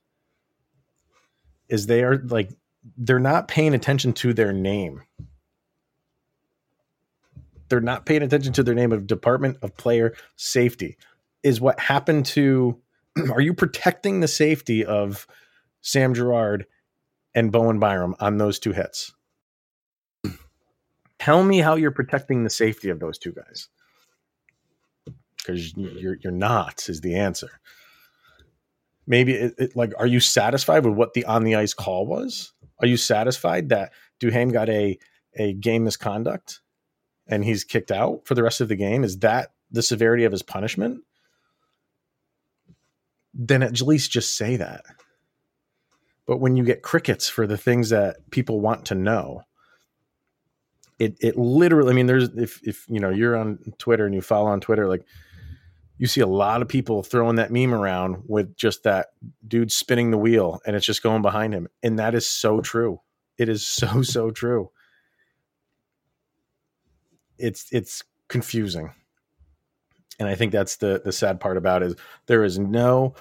Is 1.70 1.88
they 1.88 2.04
are 2.04 2.18
like 2.18 2.52
they're 2.98 3.20
not 3.20 3.48
paying 3.48 3.74
attention 3.74 4.14
to 4.14 4.34
their 4.34 4.54
name. 4.54 5.04
They're 7.70 7.80
not 7.80 8.06
paying 8.06 8.22
attention 8.22 8.54
to 8.54 8.64
their 8.64 8.76
name 8.76 8.92
of 8.92 9.08
Department 9.08 9.58
of 9.62 9.78
Player 9.78 10.14
Safety. 10.36 10.98
Is 11.44 11.62
what 11.62 11.80
happened 11.80 12.26
to 12.28 12.80
are 13.32 13.42
you 13.42 13.54
protecting 13.54 14.20
the 14.20 14.28
safety 14.28 14.86
of 14.86 15.26
Sam 15.82 16.14
Girard 16.14 16.66
and 17.34 17.52
Bowen 17.52 17.80
Byram 17.80 18.16
on 18.20 18.38
those 18.38 18.60
two 18.60 18.74
hits? 18.74 19.14
Tell 21.22 21.44
me 21.44 21.60
how 21.60 21.76
you're 21.76 21.92
protecting 21.92 22.44
the 22.44 22.50
safety 22.50 22.90
of 22.90 23.00
those 23.00 23.20
two 23.20 23.32
guys 23.32 23.70
because 25.38 25.72
you're 25.78 26.18
you're 26.20 26.34
not 26.34 26.90
is 26.90 27.02
the 27.02 27.14
answer. 27.14 27.62
Maybe 29.06 29.34
it, 29.36 29.54
it, 29.60 29.76
like, 29.76 29.94
are 30.00 30.08
you 30.08 30.20
satisfied 30.20 30.84
with 30.84 30.96
what 30.96 31.14
the 31.14 31.24
on 31.26 31.44
the 31.44 31.54
ice 31.54 31.76
call 31.76 32.08
was? 32.08 32.54
Are 32.80 32.88
you 32.88 32.98
satisfied 32.98 33.70
that 33.70 33.92
Duhaime 34.20 34.52
got 34.52 34.68
a 34.70 34.98
a 35.36 35.54
game 35.54 35.84
misconduct 35.84 36.62
and 37.28 37.46
he's 37.46 37.64
kicked 37.64 37.92
out 37.92 38.22
for 38.26 38.34
the 38.34 38.42
rest 38.42 38.60
of 38.60 38.68
the 38.68 38.76
game? 38.76 39.04
Is 39.04 39.20
that 39.20 39.52
the 39.70 39.84
severity 39.84 40.24
of 40.24 40.32
his 40.32 40.42
punishment? 40.42 41.04
Then 43.36 43.62
at 43.62 43.80
least 43.80 44.10
just 44.10 44.36
say 44.36 44.56
that. 44.56 44.86
But 46.26 46.38
when 46.38 46.58
you 46.58 46.64
get 46.64 46.82
crickets 46.82 47.30
for 47.30 47.46
the 47.46 47.60
things 47.60 47.90
that 47.90 48.32
people 48.32 48.60
want 48.60 48.86
to 48.86 48.96
know, 48.96 49.44
it 51.02 51.18
it 51.20 51.38
literally. 51.38 51.92
I 51.92 51.94
mean, 51.94 52.06
there's 52.06 52.30
if 52.30 52.62
if 52.64 52.86
you 52.88 53.00
know 53.00 53.10
you're 53.10 53.36
on 53.36 53.60
Twitter 53.78 54.06
and 54.06 54.14
you 54.14 54.22
follow 54.22 54.50
on 54.50 54.62
Twitter, 54.62 54.88
like 54.88 55.06
you 55.98 56.08
see 56.08 56.22
a 56.22 56.28
lot 56.28 56.62
of 56.62 56.68
people 56.68 57.04
throwing 57.04 57.36
that 57.36 57.52
meme 57.52 57.74
around 57.74 58.24
with 58.28 58.56
just 58.56 58.84
that 58.84 59.08
dude 59.48 59.72
spinning 59.72 60.12
the 60.12 60.18
wheel 60.18 60.60
and 60.66 60.76
it's 60.76 60.86
just 60.86 61.04
going 61.04 61.22
behind 61.22 61.54
him, 61.54 61.68
and 61.84 62.00
that 62.00 62.16
is 62.16 62.30
so 62.30 62.62
true. 62.62 63.02
It 63.38 63.50
is 63.50 63.66
so 63.66 64.02
so 64.04 64.32
true. 64.32 64.72
It's 67.38 67.68
it's 67.72 68.04
confusing 68.28 68.94
and 70.22 70.30
I 70.30 70.36
think 70.36 70.52
that's 70.52 70.76
the 70.76 71.02
the 71.04 71.12
sad 71.12 71.40
part 71.40 71.58
about 71.58 71.82
it 71.82 71.88
is 71.88 71.96
there 72.28 72.44
is 72.44 72.60
no 72.60 73.16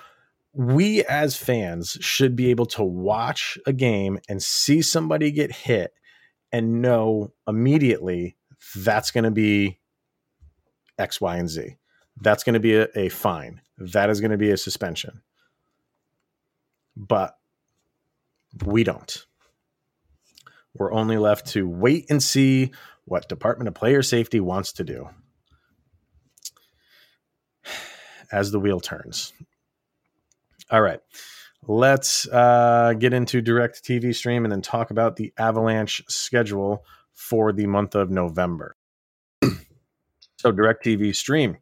we 0.52 1.02
as 1.04 1.34
fans 1.34 1.96
should 2.00 2.36
be 2.36 2.50
able 2.50 2.66
to 2.66 2.84
watch 2.84 3.56
a 3.66 3.72
game 3.72 4.18
and 4.28 4.42
see 4.42 4.82
somebody 4.82 5.30
get 5.30 5.50
hit 5.50 5.94
and 6.52 6.82
know 6.82 7.32
immediately 7.46 8.36
that's 8.76 9.10
going 9.10 9.24
to 9.24 9.30
be 9.30 9.78
X, 10.98 11.20
Y, 11.20 11.36
and 11.36 11.48
Z. 11.48 11.76
That's 12.20 12.44
going 12.44 12.54
to 12.54 12.60
be 12.60 12.76
a, 12.76 12.88
a 12.94 13.08
fine. 13.08 13.60
That 13.78 14.10
is 14.10 14.20
going 14.20 14.32
to 14.32 14.36
be 14.36 14.50
a 14.50 14.56
suspension. 14.56 15.22
But 16.96 17.36
we 18.64 18.84
don't. 18.84 19.26
We're 20.74 20.92
only 20.92 21.16
left 21.16 21.48
to 21.48 21.68
wait 21.68 22.10
and 22.10 22.22
see 22.22 22.72
what 23.04 23.28
Department 23.28 23.68
of 23.68 23.74
Player 23.74 24.02
Safety 24.02 24.40
wants 24.40 24.72
to 24.74 24.84
do 24.84 25.08
as 28.32 28.50
the 28.50 28.60
wheel 28.60 28.80
turns. 28.80 29.32
All 30.70 30.82
right. 30.82 31.00
Let's 31.66 32.26
uh, 32.28 32.94
get 32.98 33.12
into 33.12 33.42
DirecTV 33.42 34.14
stream 34.14 34.44
and 34.44 34.52
then 34.52 34.62
talk 34.62 34.90
about 34.90 35.16
the 35.16 35.32
Avalanche 35.38 36.02
schedule 36.08 36.84
for 37.12 37.52
the 37.52 37.66
month 37.66 37.94
of 37.94 38.10
November. 38.10 38.76
so, 39.42 40.52
DirecTV 40.52 41.14
stream. 41.14 41.58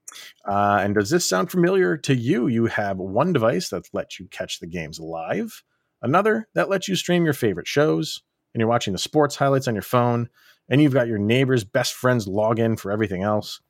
Uh, 0.47 0.79
and 0.81 0.95
does 0.95 1.11
this 1.11 1.29
sound 1.29 1.51
familiar 1.51 1.97
to 1.97 2.15
you? 2.15 2.47
You 2.47 2.67
have 2.67 2.99
one 2.99 3.33
device 3.33 3.71
that 3.71 3.89
lets 3.93 4.21
you 4.21 4.29
catch 4.29 4.61
the 4.61 4.69
games 4.69 5.01
live, 5.01 5.65
another 6.01 6.49
that 6.55 6.69
lets 6.69 6.87
you 6.87 6.95
stream 6.95 7.25
your 7.25 7.35
favorite 7.35 7.67
shows, 7.67 8.23
and 8.55 8.61
you're 8.61 8.69
watching 8.69 8.93
the 8.93 8.99
sports 8.99 9.35
highlights 9.35 9.67
on 9.67 9.75
your 9.75 9.83
phone, 9.83 10.29
and 10.69 10.81
you've 10.81 10.95
got 10.95 11.09
your 11.09 11.19
neighbor's 11.19 11.65
best 11.65 11.95
friend's 11.95 12.27
login 12.29 12.79
for 12.79 12.93
everything 12.93 13.23
else. 13.23 13.61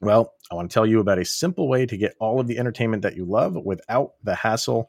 Well, 0.00 0.34
I 0.50 0.54
want 0.54 0.70
to 0.70 0.74
tell 0.74 0.86
you 0.86 1.00
about 1.00 1.18
a 1.18 1.24
simple 1.24 1.68
way 1.68 1.86
to 1.86 1.96
get 1.96 2.14
all 2.20 2.38
of 2.38 2.46
the 2.46 2.58
entertainment 2.58 3.02
that 3.02 3.16
you 3.16 3.24
love 3.24 3.56
without 3.56 4.12
the 4.22 4.34
hassle 4.34 4.88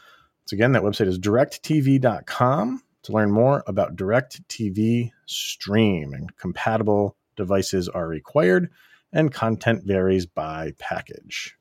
Once 0.51 0.57
again, 0.57 0.73
that 0.73 0.83
website 0.83 1.07
is 1.07 1.17
directv.com 1.17 2.83
to 3.03 3.11
learn 3.13 3.31
more 3.31 3.63
about 3.67 3.95
DirecTV 3.95 5.11
Stream. 5.25 6.13
And 6.13 6.35
compatible 6.35 7.15
devices 7.37 7.87
are 7.87 8.05
required, 8.05 8.69
and 9.13 9.33
content 9.33 9.85
varies 9.85 10.25
by 10.25 10.73
package. 10.77 11.55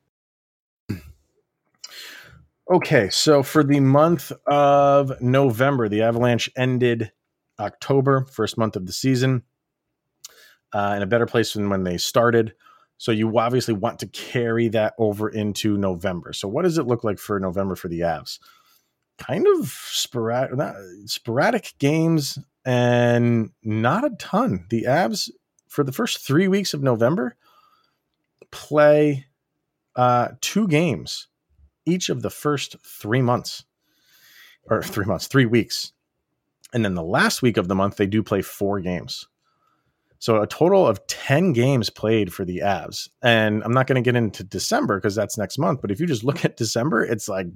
Okay, 2.68 3.10
so 3.10 3.44
for 3.44 3.62
the 3.62 3.78
month 3.78 4.32
of 4.48 5.22
November, 5.22 5.88
the 5.88 6.02
Avalanche 6.02 6.50
ended 6.56 7.12
October, 7.60 8.24
first 8.24 8.58
month 8.58 8.74
of 8.74 8.86
the 8.86 8.92
season 8.92 9.44
uh, 10.72 10.94
in 10.96 11.02
a 11.02 11.06
better 11.06 11.26
place 11.26 11.52
than 11.52 11.70
when 11.70 11.84
they 11.84 11.96
started. 11.96 12.54
So 12.98 13.12
you 13.12 13.38
obviously 13.38 13.74
want 13.74 14.00
to 14.00 14.08
carry 14.08 14.66
that 14.70 14.94
over 14.98 15.28
into 15.28 15.78
November. 15.78 16.32
So 16.32 16.48
what 16.48 16.62
does 16.62 16.76
it 16.76 16.88
look 16.88 17.04
like 17.04 17.20
for 17.20 17.38
November 17.38 17.76
for 17.76 17.86
the 17.86 18.00
Avs? 18.00 18.40
Kind 19.20 19.46
of 19.46 19.68
sporadic, 19.68 20.58
sporadic 21.06 21.74
games 21.78 22.38
and 22.64 23.50
not 23.62 24.04
a 24.04 24.10
ton. 24.18 24.66
The 24.70 24.84
Avs 24.88 25.30
for 25.68 25.84
the 25.84 25.92
first 25.92 26.26
three 26.26 26.48
weeks 26.48 26.74
of 26.74 26.82
November 26.82 27.36
play 28.50 29.26
uh, 29.94 30.28
two 30.40 30.66
games 30.66 31.28
each 31.86 32.08
of 32.08 32.22
the 32.22 32.30
first 32.30 32.76
three 32.84 33.22
months, 33.22 33.64
or 34.64 34.82
three 34.82 35.06
months, 35.06 35.26
three 35.26 35.46
weeks, 35.46 35.92
and 36.72 36.84
then 36.84 36.94
the 36.94 37.02
last 37.02 37.42
week 37.42 37.56
of 37.56 37.68
the 37.68 37.74
month 37.74 37.96
they 37.96 38.06
do 38.06 38.22
play 38.22 38.42
four 38.42 38.80
games. 38.80 39.26
So 40.18 40.42
a 40.42 40.46
total 40.46 40.86
of 40.86 41.06
10 41.06 41.54
games 41.54 41.88
played 41.88 42.32
for 42.32 42.44
the 42.44 42.58
Avs. 42.58 43.08
And 43.22 43.64
I'm 43.64 43.72
not 43.72 43.86
going 43.86 44.02
to 44.02 44.06
get 44.06 44.16
into 44.16 44.44
December 44.44 44.98
because 44.98 45.14
that's 45.14 45.38
next 45.38 45.58
month. 45.58 45.80
But 45.80 45.90
if 45.90 45.98
you 45.98 46.06
just 46.06 46.24
look 46.24 46.44
at 46.44 46.58
December, 46.58 47.02
it's 47.02 47.26
like, 47.26 47.46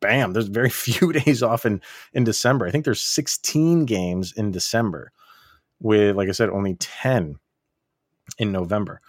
bam, 0.00 0.32
there's 0.32 0.48
very 0.48 0.70
few 0.70 1.12
days 1.12 1.42
off 1.42 1.66
in, 1.66 1.80
in 2.12 2.24
December. 2.24 2.66
I 2.66 2.70
think 2.70 2.84
there's 2.84 3.02
16 3.02 3.84
games 3.84 4.32
in 4.36 4.50
December 4.50 5.12
with, 5.80 6.16
like 6.16 6.28
I 6.28 6.32
said, 6.32 6.50
only 6.50 6.74
10 6.74 7.36
in 8.38 8.52
November. 8.52 9.00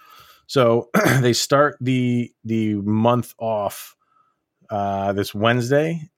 So 0.47 0.89
they 1.19 1.33
start 1.33 1.77
the 1.81 2.31
the 2.43 2.75
month 2.75 3.35
off 3.37 3.95
uh, 4.69 5.13
this 5.13 5.35
Wednesday 5.35 6.09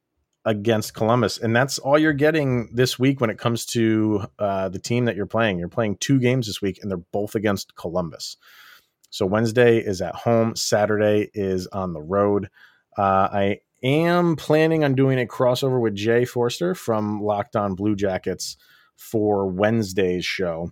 against 0.45 0.93
Columbus, 0.93 1.37
and 1.37 1.55
that's 1.55 1.79
all 1.79 1.97
you're 1.97 2.13
getting 2.13 2.69
this 2.73 2.97
week 2.97 3.19
when 3.19 3.29
it 3.29 3.37
comes 3.37 3.65
to 3.67 4.23
uh, 4.37 4.69
the 4.69 4.79
team 4.79 5.05
that 5.05 5.15
you're 5.15 5.25
playing. 5.25 5.59
You're 5.59 5.67
playing 5.67 5.97
two 5.97 6.19
games 6.19 6.47
this 6.47 6.61
week, 6.61 6.79
and 6.81 6.89
they're 6.89 6.97
both 6.97 7.35
against 7.35 7.75
Columbus. 7.75 8.37
So 9.09 9.25
Wednesday 9.25 9.79
is 9.79 10.01
at 10.01 10.15
home, 10.15 10.55
Saturday 10.55 11.31
is 11.33 11.65
on 11.67 11.93
the 11.93 12.01
road. 12.01 12.49
Uh, 12.97 13.29
I 13.31 13.59
am 13.83 14.35
planning 14.35 14.83
on 14.83 14.95
doing 14.95 15.19
a 15.19 15.25
crossover 15.25 15.79
with 15.79 15.95
Jay 15.95 16.25
Forster 16.25 16.75
from 16.75 17.21
Locked 17.21 17.55
On 17.55 17.75
Blue 17.75 17.95
Jackets 17.95 18.57
for 18.97 19.47
Wednesday's 19.47 20.25
show 20.25 20.71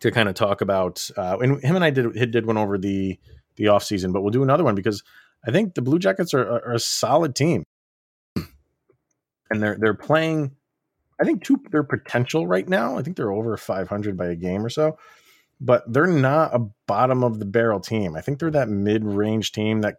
to 0.00 0.10
kind 0.10 0.28
of 0.28 0.34
talk 0.34 0.60
about. 0.60 1.10
Uh, 1.16 1.38
and 1.40 1.62
him 1.62 1.76
and 1.76 1.84
I 1.84 1.90
did 1.90 2.32
did 2.32 2.46
one 2.46 2.56
over 2.56 2.78
the 2.78 3.18
the 3.56 3.68
off 3.68 3.84
season, 3.84 4.12
but 4.12 4.22
we'll 4.22 4.30
do 4.30 4.42
another 4.42 4.64
one 4.64 4.74
because 4.74 5.02
I 5.46 5.50
think 5.50 5.74
the 5.74 5.82
Blue 5.82 5.98
Jackets 5.98 6.34
are, 6.34 6.46
are 6.46 6.72
a 6.72 6.78
solid 6.78 7.34
team 7.34 7.64
and 9.50 9.62
they're 9.62 9.76
they're 9.78 9.94
playing. 9.94 10.52
I 11.20 11.24
think 11.24 11.44
to 11.44 11.60
their 11.70 11.82
potential 11.82 12.46
right 12.46 12.66
now. 12.66 12.96
I 12.96 13.02
think 13.02 13.16
they're 13.16 13.32
over 13.32 13.54
500 13.56 14.16
by 14.16 14.28
a 14.28 14.36
game 14.36 14.64
or 14.64 14.70
so, 14.70 14.96
but 15.60 15.84
they're 15.92 16.06
not 16.06 16.54
a 16.54 16.66
bottom 16.86 17.22
of 17.22 17.38
the 17.38 17.44
barrel 17.44 17.80
team. 17.80 18.16
I 18.16 18.22
think 18.22 18.38
they're 18.38 18.50
that 18.52 18.70
mid 18.70 19.04
range 19.04 19.52
team 19.52 19.82
that 19.82 19.96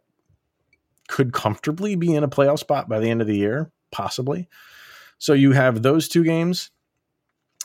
could 1.11 1.33
comfortably 1.33 1.95
be 1.95 2.15
in 2.15 2.23
a 2.23 2.29
playoff 2.29 2.59
spot 2.59 2.89
by 2.89 2.99
the 2.99 3.09
end 3.09 3.21
of 3.21 3.27
the 3.27 3.37
year, 3.37 3.71
possibly. 3.91 4.47
So 5.19 5.33
you 5.33 5.51
have 5.51 5.83
those 5.83 6.07
two 6.07 6.23
games. 6.23 6.71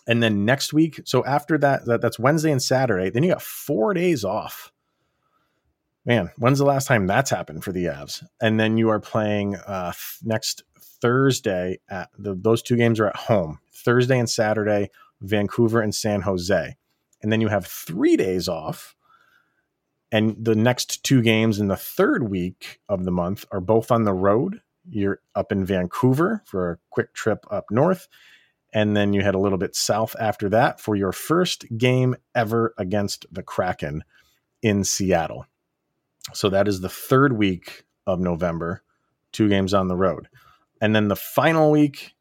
And 0.06 0.22
then 0.22 0.44
next 0.44 0.72
week, 0.72 1.00
so 1.04 1.24
after 1.24 1.56
that, 1.58 1.86
that 1.86 2.00
that's 2.00 2.18
Wednesday 2.18 2.52
and 2.52 2.62
Saturday, 2.62 3.08
then 3.08 3.22
you 3.22 3.30
got 3.30 3.42
four 3.42 3.94
days 3.94 4.24
off. 4.24 4.72
Man, 6.04 6.30
when's 6.36 6.58
the 6.58 6.64
last 6.64 6.86
time 6.86 7.06
that's 7.06 7.30
happened 7.30 7.64
for 7.64 7.72
the 7.72 7.86
Avs? 7.86 8.22
And 8.40 8.60
then 8.60 8.76
you 8.76 8.90
are 8.90 9.00
playing 9.00 9.56
uh, 9.56 9.92
next 10.22 10.62
Thursday 10.78 11.78
at 11.88 12.10
the, 12.18 12.34
those 12.34 12.62
two 12.62 12.76
games 12.76 13.00
are 13.00 13.08
at 13.08 13.16
home. 13.16 13.58
Thursday 13.72 14.18
and 14.18 14.30
Saturday, 14.30 14.90
Vancouver 15.20 15.80
and 15.80 15.94
San 15.94 16.22
Jose. 16.22 16.76
And 17.22 17.32
then 17.32 17.40
you 17.40 17.48
have 17.48 17.66
three 17.66 18.16
days 18.16 18.48
off. 18.48 18.95
And 20.12 20.36
the 20.42 20.54
next 20.54 21.04
two 21.04 21.20
games 21.22 21.58
in 21.58 21.68
the 21.68 21.76
third 21.76 22.28
week 22.28 22.80
of 22.88 23.04
the 23.04 23.10
month 23.10 23.44
are 23.50 23.60
both 23.60 23.90
on 23.90 24.04
the 24.04 24.14
road. 24.14 24.60
You're 24.88 25.20
up 25.34 25.50
in 25.50 25.64
Vancouver 25.64 26.42
for 26.46 26.72
a 26.72 26.78
quick 26.90 27.12
trip 27.12 27.44
up 27.50 27.66
north. 27.70 28.08
And 28.72 28.96
then 28.96 29.12
you 29.12 29.22
head 29.22 29.34
a 29.34 29.40
little 29.40 29.58
bit 29.58 29.74
south 29.74 30.14
after 30.20 30.48
that 30.50 30.80
for 30.80 30.94
your 30.94 31.12
first 31.12 31.64
game 31.76 32.14
ever 32.34 32.74
against 32.78 33.26
the 33.32 33.42
Kraken 33.42 34.04
in 34.62 34.84
Seattle. 34.84 35.46
So 36.32 36.50
that 36.50 36.68
is 36.68 36.80
the 36.80 36.88
third 36.88 37.32
week 37.32 37.84
of 38.06 38.20
November, 38.20 38.82
two 39.32 39.48
games 39.48 39.74
on 39.74 39.88
the 39.88 39.96
road 39.96 40.28
and 40.80 40.94
then 40.94 41.08
the 41.08 41.16
final 41.16 41.70
week 41.70 42.14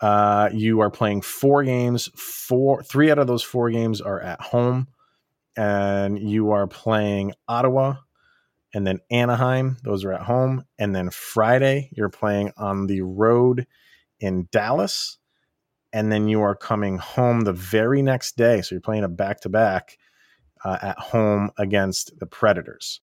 uh, 0.00 0.50
you 0.52 0.80
are 0.80 0.90
playing 0.90 1.22
four 1.22 1.64
games 1.64 2.08
four 2.14 2.82
three 2.82 3.10
out 3.10 3.18
of 3.18 3.26
those 3.26 3.42
four 3.42 3.70
games 3.70 4.00
are 4.00 4.20
at 4.20 4.40
home 4.40 4.88
and 5.56 6.18
you 6.18 6.50
are 6.50 6.66
playing 6.66 7.32
ottawa 7.48 7.94
and 8.74 8.86
then 8.86 9.00
anaheim 9.10 9.76
those 9.84 10.04
are 10.04 10.12
at 10.12 10.22
home 10.22 10.64
and 10.78 10.94
then 10.94 11.10
friday 11.10 11.88
you're 11.92 12.08
playing 12.08 12.52
on 12.56 12.86
the 12.86 13.00
road 13.00 13.66
in 14.20 14.48
dallas 14.52 15.18
and 15.92 16.12
then 16.12 16.28
you 16.28 16.42
are 16.42 16.54
coming 16.54 16.98
home 16.98 17.42
the 17.42 17.52
very 17.52 18.02
next 18.02 18.36
day 18.36 18.60
so 18.60 18.74
you're 18.74 18.80
playing 18.80 19.04
a 19.04 19.08
back-to-back 19.08 19.96
uh, 20.64 20.78
at 20.82 20.98
home 20.98 21.50
against 21.58 22.18
the 22.18 22.26
Predators. 22.26 23.00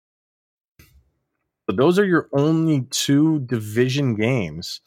But 1.66 1.76
those 1.76 2.00
are 2.00 2.06
your 2.06 2.30
only 2.34 2.84
two 2.92 3.40
division 3.40 4.16
games 4.16 4.80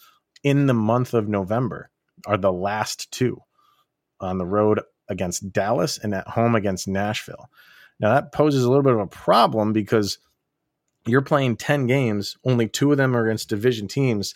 in 0.43 0.67
the 0.67 0.75
month 0.75 1.13
of 1.13 1.29
November. 1.29 1.91
Are 2.27 2.37
the 2.37 2.53
last 2.53 3.11
two 3.11 3.41
on 4.21 4.39
the 4.39 4.47
road 4.47 4.81
against 5.11 5.53
Dallas 5.53 5.99
and 5.99 6.15
at 6.15 6.27
home 6.27 6.55
against 6.55 6.89
Nashville. 6.89 7.51
Now 7.99 8.15
that 8.15 8.33
poses 8.33 8.65
a 8.65 8.69
little 8.69 8.83
bit 8.83 8.95
of 8.95 9.01
a 9.01 9.07
problem 9.07 9.75
because 9.75 10.19
you're 11.07 11.21
playing 11.21 11.57
10 11.57 11.87
games, 11.87 12.39
only 12.45 12.69
two 12.69 12.93
of 12.93 12.99
them 12.99 13.15
are 13.15 13.27
against 13.27 13.49
division 13.49 13.89
teams. 13.89 14.35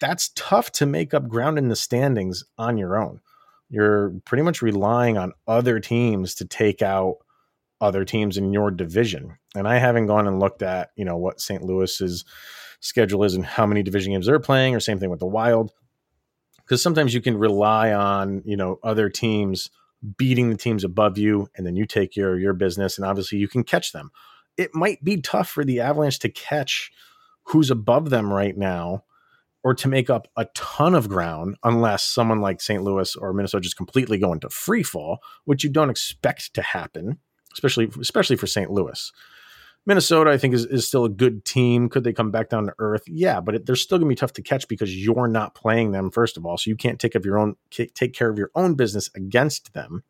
That's 0.00 0.30
tough 0.34 0.72
to 0.72 0.86
make 0.86 1.14
up 1.14 1.28
ground 1.28 1.58
in 1.58 1.68
the 1.68 1.76
standings 1.76 2.44
on 2.58 2.76
your 2.76 2.96
own. 2.96 3.20
You're 3.68 4.10
pretty 4.24 4.42
much 4.42 4.62
relying 4.62 5.16
on 5.16 5.32
other 5.46 5.80
teams 5.80 6.34
to 6.36 6.44
take 6.44 6.82
out 6.82 7.16
other 7.80 8.04
teams 8.04 8.36
in 8.36 8.52
your 8.52 8.70
division. 8.70 9.36
And 9.54 9.66
I 9.66 9.78
haven't 9.78 10.06
gone 10.06 10.26
and 10.26 10.40
looked 10.40 10.62
at, 10.62 10.90
you 10.96 11.04
know, 11.04 11.16
what 11.16 11.40
St. 11.40 11.62
Louis's 11.62 12.24
schedule 12.80 13.24
is 13.24 13.34
and 13.34 13.44
how 13.44 13.66
many 13.66 13.82
division 13.82 14.12
games 14.12 14.26
they're 14.26 14.38
playing, 14.38 14.74
or 14.74 14.80
same 14.80 14.98
thing 14.98 15.10
with 15.10 15.20
the 15.20 15.26
Wild. 15.26 15.72
Because 16.66 16.82
sometimes 16.82 17.14
you 17.14 17.20
can 17.20 17.38
rely 17.38 17.92
on, 17.92 18.42
you 18.44 18.56
know, 18.56 18.78
other 18.82 19.08
teams 19.08 19.70
beating 20.18 20.50
the 20.50 20.56
teams 20.56 20.84
above 20.84 21.16
you, 21.16 21.48
and 21.56 21.66
then 21.66 21.76
you 21.76 21.86
take 21.86 22.16
of 22.16 22.40
your 22.40 22.52
business, 22.52 22.98
and 22.98 23.06
obviously 23.06 23.38
you 23.38 23.48
can 23.48 23.64
catch 23.64 23.92
them. 23.92 24.10
It 24.56 24.74
might 24.74 25.02
be 25.02 25.20
tough 25.20 25.48
for 25.48 25.64
the 25.64 25.80
Avalanche 25.80 26.18
to 26.20 26.28
catch 26.28 26.90
who's 27.44 27.70
above 27.70 28.10
them 28.10 28.32
right 28.32 28.56
now 28.56 29.04
or 29.62 29.74
to 29.74 29.88
make 29.88 30.10
up 30.10 30.28
a 30.36 30.46
ton 30.54 30.94
of 30.94 31.08
ground 31.08 31.56
unless 31.62 32.02
someone 32.02 32.40
like 32.40 32.60
St. 32.60 32.82
Louis 32.82 33.14
or 33.16 33.32
Minnesota 33.32 33.62
just 33.62 33.76
completely 33.76 34.18
go 34.18 34.32
into 34.32 34.48
free 34.48 34.82
fall, 34.82 35.20
which 35.44 35.64
you 35.64 35.70
don't 35.70 35.90
expect 35.90 36.54
to 36.54 36.62
happen 36.62 37.18
especially 37.56 37.90
especially 38.00 38.36
for 38.36 38.46
St. 38.46 38.70
Louis. 38.70 39.12
Minnesota, 39.86 40.30
I 40.30 40.36
think, 40.36 40.52
is, 40.52 40.66
is 40.66 40.86
still 40.86 41.04
a 41.04 41.08
good 41.08 41.44
team. 41.44 41.88
Could 41.88 42.02
they 42.02 42.12
come 42.12 42.32
back 42.32 42.50
down 42.50 42.66
to 42.66 42.74
earth? 42.78 43.04
Yeah, 43.06 43.40
but 43.40 43.54
it, 43.54 43.66
they're 43.66 43.76
still 43.76 43.98
going 43.98 44.08
to 44.08 44.12
be 44.12 44.18
tough 44.18 44.32
to 44.34 44.42
catch 44.42 44.66
because 44.66 44.94
you're 44.94 45.28
not 45.28 45.54
playing 45.54 45.92
them 45.92 46.10
first 46.10 46.36
of 46.36 46.44
all, 46.44 46.58
so 46.58 46.68
you 46.68 46.76
can't 46.76 46.98
take 46.98 47.14
of 47.14 47.24
your 47.24 47.38
own 47.38 47.54
take 47.70 48.12
care 48.12 48.28
of 48.28 48.36
your 48.38 48.50
own 48.56 48.74
business 48.74 49.08
against 49.14 49.72
them. 49.72 50.02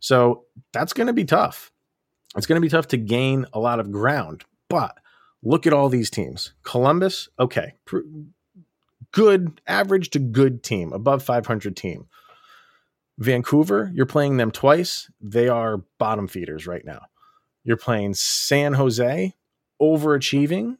So 0.00 0.44
that's 0.72 0.92
going 0.92 1.06
to 1.06 1.12
be 1.12 1.24
tough. 1.24 1.72
It's 2.36 2.46
going 2.46 2.60
to 2.60 2.64
be 2.64 2.68
tough 2.68 2.88
to 2.88 2.96
gain 2.96 3.46
a 3.52 3.60
lot 3.60 3.80
of 3.80 3.90
ground. 3.90 4.44
But 4.68 4.98
look 5.42 5.66
at 5.66 5.72
all 5.72 5.88
these 5.88 6.10
teams. 6.10 6.52
Columbus, 6.62 7.28
okay, 7.38 7.74
good, 9.12 9.60
average 9.66 10.10
to 10.10 10.18
good 10.18 10.62
team, 10.62 10.92
above 10.92 11.22
500 11.22 11.76
team. 11.76 12.06
Vancouver, 13.18 13.90
you're 13.94 14.06
playing 14.06 14.36
them 14.36 14.50
twice. 14.50 15.10
They 15.20 15.48
are 15.48 15.78
bottom 15.98 16.28
feeders 16.28 16.66
right 16.66 16.84
now. 16.84 17.06
You're 17.68 17.76
playing 17.76 18.14
San 18.14 18.72
Jose, 18.72 19.34
overachieving. 19.78 20.78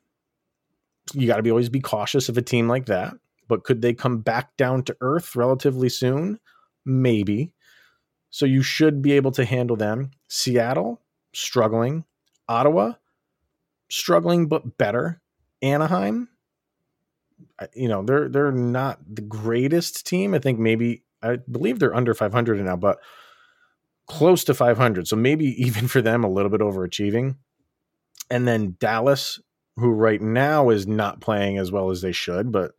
You 1.13 1.27
got 1.27 1.37
to 1.37 1.43
be 1.43 1.51
always 1.51 1.69
be 1.69 1.81
cautious 1.81 2.31
of 2.31 2.39
a 2.39 2.43
team 2.43 2.67
like 2.67 2.87
that. 2.87 3.13
But 3.47 3.63
could 3.63 3.83
they 3.83 3.93
come 3.93 4.21
back 4.21 4.57
down 4.57 4.85
to 4.85 4.97
earth 5.03 5.37
relatively 5.37 5.91
soon? 5.91 6.41
Maybe. 6.87 7.53
So 8.31 8.47
you 8.47 8.63
should 8.63 9.03
be 9.03 9.13
able 9.13 9.33
to 9.33 9.45
handle 9.45 9.77
them. 9.77 10.13
Seattle, 10.29 11.03
struggling. 11.35 12.05
Ottawa, 12.49 12.95
struggling 13.91 14.47
but 14.47 14.79
better. 14.79 15.21
Anaheim, 15.61 16.29
you 17.75 17.91
know, 17.91 18.03
they're 18.03 18.31
they're 18.31 18.51
not 18.51 18.99
the 19.07 19.21
greatest 19.21 20.07
team. 20.07 20.33
I 20.33 20.39
think 20.39 20.59
maybe 20.59 21.03
I 21.23 21.37
believe 21.37 21.81
they're 21.81 21.95
under 21.95 22.15
500 22.15 22.65
now, 22.65 22.77
but 22.77 22.99
close 24.09 24.45
to 24.45 24.55
500. 24.55 25.07
So 25.07 25.17
maybe 25.17 25.47
even 25.63 25.89
for 25.89 26.03
them, 26.03 26.25
a 26.25 26.31
little 26.31 26.51
bit 26.51 26.61
overachieving. 26.61 27.37
And 28.31 28.47
then 28.47 28.77
Dallas, 28.79 29.41
who 29.77 29.91
right 29.91 30.21
now 30.21 30.71
is 30.71 30.87
not 30.87 31.21
playing 31.21 31.59
as 31.59 31.71
well 31.71 31.91
as 31.91 32.03
they 32.03 32.13
should, 32.13 32.53
but 32.53 32.73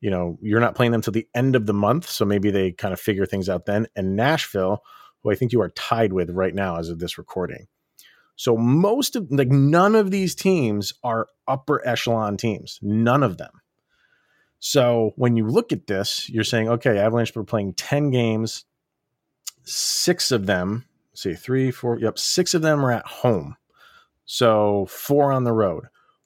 you 0.00 0.10
know, 0.10 0.38
you're 0.40 0.60
not 0.60 0.74
playing 0.74 0.92
them 0.92 1.02
till 1.02 1.12
the 1.12 1.28
end 1.34 1.54
of 1.54 1.66
the 1.66 1.74
month. 1.74 2.08
So 2.08 2.24
maybe 2.24 2.50
they 2.50 2.72
kind 2.72 2.92
of 2.92 3.00
figure 3.00 3.26
things 3.26 3.48
out 3.48 3.66
then. 3.66 3.86
And 3.94 4.16
Nashville, 4.16 4.82
who 5.22 5.30
I 5.30 5.34
think 5.34 5.52
you 5.52 5.60
are 5.60 5.70
tied 5.70 6.12
with 6.12 6.30
right 6.30 6.54
now 6.54 6.76
as 6.76 6.88
of 6.88 6.98
this 6.98 7.18
recording. 7.18 7.66
So 8.36 8.56
most 8.56 9.16
of 9.16 9.30
like 9.30 9.48
none 9.48 9.94
of 9.94 10.10
these 10.10 10.34
teams 10.34 10.94
are 11.04 11.26
upper 11.46 11.86
echelon 11.86 12.38
teams. 12.38 12.78
None 12.80 13.22
of 13.22 13.36
them. 13.36 13.50
So 14.60 15.12
when 15.16 15.36
you 15.36 15.46
look 15.46 15.72
at 15.72 15.86
this, 15.86 16.28
you're 16.30 16.44
saying, 16.44 16.68
okay, 16.68 16.98
Avalanche 16.98 17.34
were 17.34 17.44
playing 17.44 17.74
10 17.74 18.10
games, 18.10 18.64
six 19.70 20.30
of 20.30 20.46
them, 20.46 20.84
see, 21.14 21.34
three, 21.34 21.70
four, 21.70 21.98
yep, 21.98 22.18
six 22.18 22.54
of 22.54 22.62
them 22.62 22.84
are 22.84 22.92
at 22.92 23.06
home. 23.06 23.56
So 24.24 24.86
four 24.86 25.32
on 25.32 25.44
the 25.44 25.52
road. 25.52 25.84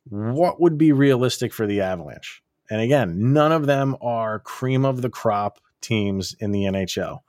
What 0.09 0.61
would 0.61 0.77
be 0.77 0.93
realistic 0.93 1.53
for 1.53 1.67
the 1.67 1.81
Avalanche? 1.81 2.43
And 2.71 2.81
again, 2.81 3.33
none 3.33 3.53
of 3.53 3.67
them 3.67 3.97
are 4.03 4.41
cream 4.41 4.85
of 4.85 5.03
the 5.03 5.11
crop 5.11 5.61
teams 5.81 6.35
in 6.41 6.51
the 6.51 6.65
NHL. 6.65 7.21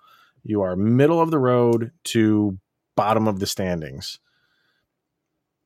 You 0.43 0.61
are 0.61 0.75
middle 0.75 1.21
of 1.21 1.31
the 1.31 1.39
road 1.39 1.91
to 2.05 2.57
bottom 2.95 3.27
of 3.27 3.39
the 3.39 3.47
standings. 3.47 4.19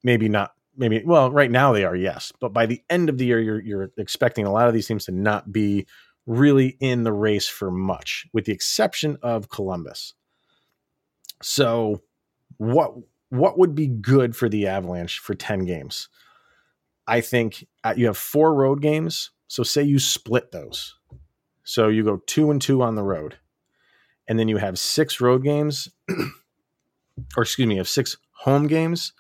Maybe 0.04 0.30
not 0.30 0.54
maybe 0.78 1.04
well 1.06 1.30
right 1.30 1.52
now 1.52 1.74
they 1.74 1.84
are 1.84 1.96
yes 1.96 2.32
but 2.40 2.54
by 2.54 2.66
the 2.66 2.82
end 2.90 3.10
of 3.10 3.18
the 3.18 3.26
year 3.26 3.40
you're, 3.40 3.60
you're 3.60 3.92
expecting 3.98 4.46
a 4.46 4.52
lot 4.52 4.68
of 4.68 4.74
these 4.74 4.88
teams 4.88 5.06
to 5.06 5.12
not 5.12 5.52
be 5.52 5.86
really 6.26 6.78
in 6.80 7.04
the 7.04 7.12
race 7.12 7.48
for 7.48 7.70
much 7.70 8.26
with 8.32 8.46
the 8.46 8.54
exception 8.54 9.18
of 9.22 9.50
columbus 9.50 10.14
so 11.42 12.02
what 12.58 12.94
what 13.30 13.58
would 13.58 13.76
be 13.76 13.88
good 13.88 14.36
for 14.36 14.50
the 14.50 14.68
avalanche 14.68 15.20
for 15.20 15.34
10 15.34 15.66
games 15.66 16.10
i 17.08 17.22
think 17.22 17.68
uh, 17.84 17.94
you 17.96 18.06
have 18.06 18.18
four 18.18 18.54
road 18.54 18.82
games 18.82 19.32
so 19.48 19.64
say 19.64 19.84
you 19.84 20.00
split 20.00 20.52
those 20.52 20.96
so 21.64 21.88
you 21.88 22.04
go 22.04 22.18
two 22.26 22.52
and 22.52 22.62
two 22.62 22.82
on 22.82 22.96
the 22.96 23.04
road 23.04 23.38
and 24.28 24.38
then 24.38 24.48
you 24.48 24.58
have 24.58 24.78
six 24.78 25.22
road 25.22 25.44
games 25.44 25.90
or 27.38 27.44
excuse 27.44 27.68
me 27.68 27.76
you 27.76 27.80
have 27.80 27.88
six 27.88 28.18
home 28.32 28.68
games 28.68 29.14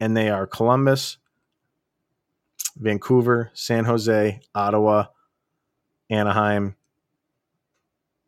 and 0.00 0.16
they 0.16 0.30
are 0.30 0.46
Columbus, 0.46 1.18
Vancouver, 2.76 3.50
San 3.52 3.84
Jose, 3.84 4.40
Ottawa, 4.54 5.04
Anaheim, 6.08 6.74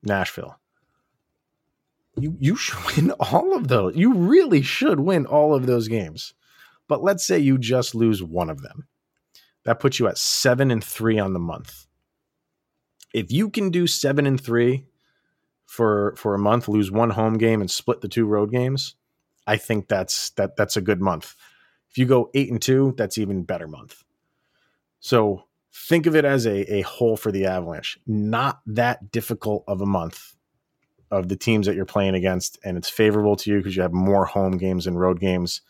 Nashville. 0.03 0.59
You 2.17 2.37
you 2.39 2.57
should 2.57 2.79
win 2.97 3.11
all 3.13 3.55
of 3.55 3.69
those. 3.69 3.97
You 3.97 4.15
really 4.15 4.63
should 4.63 5.01
win 5.01 5.27
all 5.27 5.55
of 5.55 5.67
those 5.67 5.89
games. 5.89 6.35
But 6.89 7.03
let's 7.03 7.25
say 7.25 7.39
you 7.39 7.59
just 7.59 7.95
lose 7.95 8.23
one 8.23 8.51
of 8.51 8.63
them. 8.63 8.87
That 9.65 9.81
puts 9.81 9.99
you 9.99 10.09
at 10.09 10.19
7 10.19 10.71
and 10.71 10.83
3 10.83 11.19
on 11.21 11.33
the 11.33 11.39
month. 11.39 11.87
If 13.15 13.31
you 13.31 13.49
can 13.49 13.71
do 13.71 13.87
7 13.87 14.27
and 14.27 14.41
3 14.41 14.85
for 15.65 16.15
for 16.17 16.35
a 16.35 16.39
month, 16.39 16.69
lose 16.69 16.91
one 16.91 17.11
home 17.11 17.39
game 17.39 17.61
and 17.61 17.71
split 17.71 18.01
the 18.01 18.09
two 18.09 18.27
road 18.27 18.51
games, 18.51 18.95
I 19.47 19.57
think 19.57 19.89
that's 19.89 20.31
that 20.31 20.57
that's 20.57 20.77
a 20.77 20.83
good 20.83 21.01
month. 21.01 21.35
If 21.91 21.99
you 21.99 22.07
go 22.07 22.31
eight 22.35 22.51
and 22.51 22.61
two, 22.61 22.95
that's 22.97 23.19
even 23.19 23.45
better 23.45 23.69
month. 23.69 24.03
So 25.01 25.45
think 25.73 26.07
of 26.07 26.15
it 26.15 26.25
as 26.25 26.47
a, 26.47 26.75
a 26.75 26.83
whole 26.83 27.17
for 27.17 27.33
the 27.33 27.47
Avalanche. 27.47 27.99
Not 28.07 28.61
that 28.67 29.11
difficult 29.11 29.65
of 29.67 29.81
a 29.81 29.87
month 29.87 30.35
of 31.13 31.29
the 31.29 31.37
teams 31.37 31.67
that 31.67 31.77
you're 31.77 31.85
playing 31.85 32.17
against, 32.17 32.59
and 32.65 32.77
it's 32.77 32.89
favorable 32.91 33.37
to 33.37 33.51
you 33.51 33.59
because 33.59 33.77
you 33.77 33.83
have 33.83 33.93
more 33.93 34.25
home 34.25 34.57
games 34.59 34.89
and 34.89 34.99
road 34.99 35.21
games. 35.21 35.61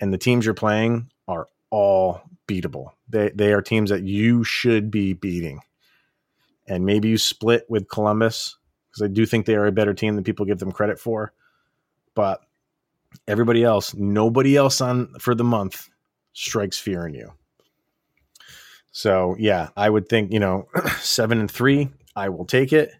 And 0.00 0.12
the 0.12 0.18
teams 0.18 0.46
you're 0.46 0.54
playing 0.54 1.10
are 1.28 1.48
all 1.68 2.22
beatable. 2.48 2.92
They 3.10 3.30
they 3.34 3.52
are 3.52 3.60
teams 3.60 3.90
that 3.90 4.02
you 4.02 4.42
should 4.42 4.90
be 4.90 5.12
beating. 5.12 5.60
And 6.66 6.86
maybe 6.86 7.08
you 7.08 7.18
split 7.18 7.66
with 7.68 7.88
Columbus 7.90 8.56
because 8.90 9.02
I 9.02 9.08
do 9.08 9.26
think 9.26 9.44
they 9.44 9.56
are 9.56 9.66
a 9.66 9.72
better 9.72 9.92
team 9.92 10.14
than 10.14 10.24
people 10.24 10.46
give 10.46 10.58
them 10.60 10.72
credit 10.72 10.98
for. 10.98 11.34
But 12.14 12.42
Everybody 13.28 13.62
else, 13.62 13.94
nobody 13.94 14.56
else 14.56 14.80
on 14.80 15.14
for 15.18 15.34
the 15.34 15.44
month 15.44 15.88
strikes 16.32 16.78
fear 16.78 17.06
in 17.06 17.14
you. 17.14 17.32
So 18.90 19.36
yeah, 19.38 19.68
I 19.76 19.88
would 19.88 20.08
think 20.08 20.32
you 20.32 20.40
know 20.40 20.68
seven 21.00 21.40
and 21.40 21.50
three, 21.50 21.88
I 22.16 22.28
will 22.28 22.44
take 22.44 22.72
it. 22.72 22.94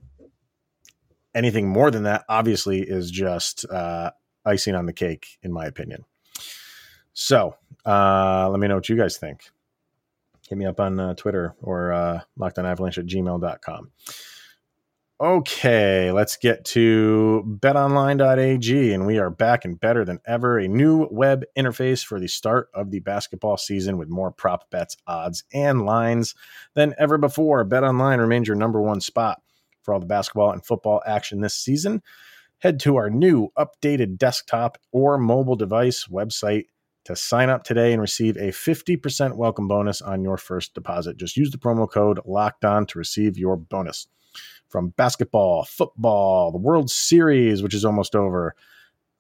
Anything 1.35 1.69
more 1.69 1.91
than 1.91 2.03
that, 2.03 2.25
obviously, 2.29 2.81
is 2.81 3.11
just 3.11 3.65
uh, 3.71 4.11
icing 4.45 4.75
on 4.75 4.87
the 4.87 4.93
cake, 4.93 5.39
in 5.43 5.53
my 5.53 5.67
opinion. 5.67 6.05
So 7.15 7.57
uh, 7.87 8.49
let 8.51 8.61
me 8.61 8.69
know 8.69 8.77
what 8.77 8.89
you 8.89 8.97
guys 8.97 9.17
think. 9.17 9.51
Hit 10.49 10.59
me 10.59 10.67
up 10.67 10.81
on 10.81 10.99
uh, 11.01 11.15
Twitter 11.15 11.55
or 11.63 11.93
uh, 11.93 12.21
lockedonavalanche 12.39 12.99
at 12.99 13.07
gmail.com. 13.07 13.91
Okay, 15.21 16.11
let's 16.11 16.37
get 16.37 16.65
to 16.65 17.45
betonline.ag, 17.61 18.93
and 18.93 19.07
we 19.07 19.21
are 19.21 19.31
back 19.31 19.65
and 19.65 19.79
better 19.79 20.05
than 20.05 20.19
ever. 20.27 20.59
A 20.59 20.67
new 20.67 21.07
web 21.13 21.45
interface 21.57 22.05
for 22.05 22.19
the 22.19 22.27
start 22.27 22.69
of 22.75 22.91
the 22.91 22.99
basketball 22.99 23.57
season 23.57 23.99
with 23.99 24.09
more 24.09 24.33
prop 24.33 24.69
bets, 24.71 24.97
odds, 25.07 25.45
and 25.53 25.87
lines 25.87 26.35
than 26.75 26.93
ever 26.99 27.19
before. 27.19 27.65
BetOnline 27.65 28.19
remains 28.19 28.49
your 28.49 28.57
number 28.57 28.81
one 28.81 29.01
spot 29.01 29.41
for 29.83 29.95
all 29.95 30.01
the 30.01 30.07
basketball 30.07 30.53
and 30.53 30.65
football 30.65 31.03
action 31.07 31.41
this 31.41 31.55
season. 31.55 32.03
head 32.59 32.79
to 32.79 32.97
our 32.97 33.11
new 33.11 33.49
updated 33.59 34.17
desktop 34.17 34.79
or 34.93 35.19
mobile 35.19 35.57
device 35.57 36.07
website 36.07 36.67
to 37.05 37.17
sign 37.17 37.51
up 37.51 37.65
today 37.65 37.93
and 37.93 38.01
receive 38.01 38.37
a 38.37 38.51
50% 38.53 39.37
welcome 39.37 39.67
bonus 39.67 40.01
on 40.01 40.23
your 40.23 40.37
first 40.37 40.73
deposit. 40.75 41.17
Just 41.17 41.37
use 41.37 41.51
the 41.51 41.59
promo 41.59 41.91
code 41.91 42.21
locked 42.25 42.65
on 42.65 42.87
to 42.87 42.99
receive 42.99 43.37
your 43.37 43.57
bonus. 43.57 44.07
From 44.69 44.91
basketball, 44.91 45.65
football, 45.65 46.53
the 46.53 46.59
World 46.59 46.91
Series, 46.91 47.63
which 47.63 47.75
is 47.75 47.85
almost 47.85 48.15
over, 48.15 48.55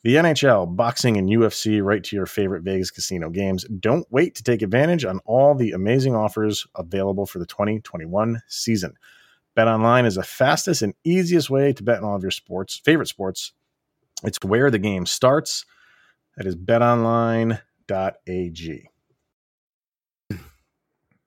the 0.05 0.17
NHL, 0.17 0.75
boxing, 0.75 1.17
and 1.17 1.29
UFC 1.29 1.83
right 1.83 2.03
to 2.05 2.17
your 2.17 2.27
favorite 2.27 2.63
Vegas 2.63 2.91
casino 2.91 3.31
games. 3.31 3.65
Don't 3.79 4.07
wait 4.11 4.35
to 4.37 4.43
take 4.43 4.63
advantage 4.63 5.05
on 5.05 5.21
all 5.25 5.55
the 5.55 5.73
amazing 5.73 6.17
offers 6.17 6.67
available 6.75 7.27
for 7.27 7.39
the 7.39 7.47
2021 7.47 8.41
season. 8.49 8.95
Bet 9.55 9.69
online 9.69 10.07
is 10.07 10.15
the 10.15 10.23
fastest 10.23 10.83
and 10.83 10.95
easiest 11.05 11.51
way 11.51 11.73
to 11.73 11.83
bet 11.83 11.99
on 11.99 12.05
all 12.05 12.17
of 12.17 12.23
your 12.23 12.31
sports, 12.31 12.81
favorite 12.85 13.09
sports. 13.09 13.53
It's 14.25 14.39
where 14.43 14.71
the 14.71 14.79
game 14.79 15.05
starts. 15.07 15.65
That 16.37 16.47
is 16.47 16.57
betonline.ag. 16.57 17.59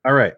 All 0.04 0.12
right. 0.12 0.34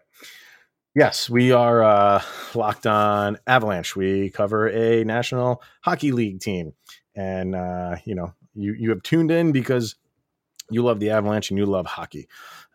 Yes, 0.95 1.31
we 1.31 1.53
are 1.53 1.83
uh, 1.83 2.23
locked 2.55 2.87
on 2.87 3.39
Avalanche. 3.47 3.95
We 3.95 4.31
cover 4.31 4.69
a 4.69 5.05
National 5.05 5.63
Hockey 5.83 6.11
League 6.11 6.41
team, 6.41 6.73
and 7.15 7.55
uh, 7.55 7.97
you 8.05 8.15
know 8.15 8.35
you 8.55 8.73
you 8.73 8.91
have 8.91 9.03
tuned 9.03 9.31
in 9.31 9.53
because 9.53 9.95
you 10.71 10.83
love 10.83 10.99
the 10.99 11.11
Avalanche 11.11 11.51
and 11.51 11.59
you 11.59 11.67
love 11.67 11.87
hockey. 11.87 12.29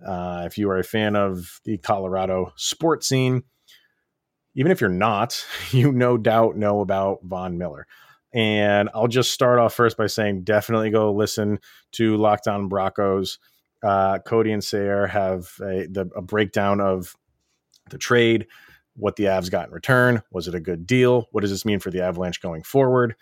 Uh, 0.06 0.44
if 0.46 0.58
you 0.58 0.70
are 0.70 0.78
a 0.78 0.84
fan 0.84 1.16
of 1.16 1.60
the 1.66 1.78
Colorado 1.78 2.54
sports 2.56 3.08
scene, 3.08 3.44
even 4.56 4.72
if 4.72 4.82
you're 4.82 4.90
not, 4.90 5.46
you 5.72 5.92
no 5.92 6.18
doubt 6.18 6.58
know 6.58 6.82
about 6.82 7.20
Von 7.24 7.58
Miller. 7.58 7.88
And 8.34 8.90
I'll 8.96 9.08
just 9.08 9.32
start 9.32 9.60
off 9.60 9.76
first 9.76 9.96
by 9.96 10.08
saying 10.08 10.44
definitely 10.44 10.90
go 10.90 11.14
listen 11.14 11.60
to 11.94 12.18
Locked 12.18 12.48
On 12.48 12.68
Broncos. 12.68 13.38
Uh, 13.84 14.18
Cody 14.20 14.52
and 14.52 14.64
Sayre 14.64 15.08
have 15.08 15.52
a, 15.62 15.88
the, 15.88 16.10
a 16.16 16.22
breakdown 16.22 16.82
of 16.82 17.16
the 17.90 17.98
trade, 17.98 18.48
what 18.96 19.18
the 19.18 19.26
Avs 19.26 19.52
got 19.52 19.68
in 19.68 19.74
return. 19.74 20.24
Was 20.32 20.48
it 20.48 20.56
a 20.56 20.60
good 20.60 20.88
deal? 20.88 21.28
What 21.32 21.42
does 21.42 21.52
this 21.52 21.66
mean 21.66 21.80
for 21.80 21.92
the 21.92 22.02
Avalanche 22.02 22.42
going 22.42 22.64
forward? 22.64 23.16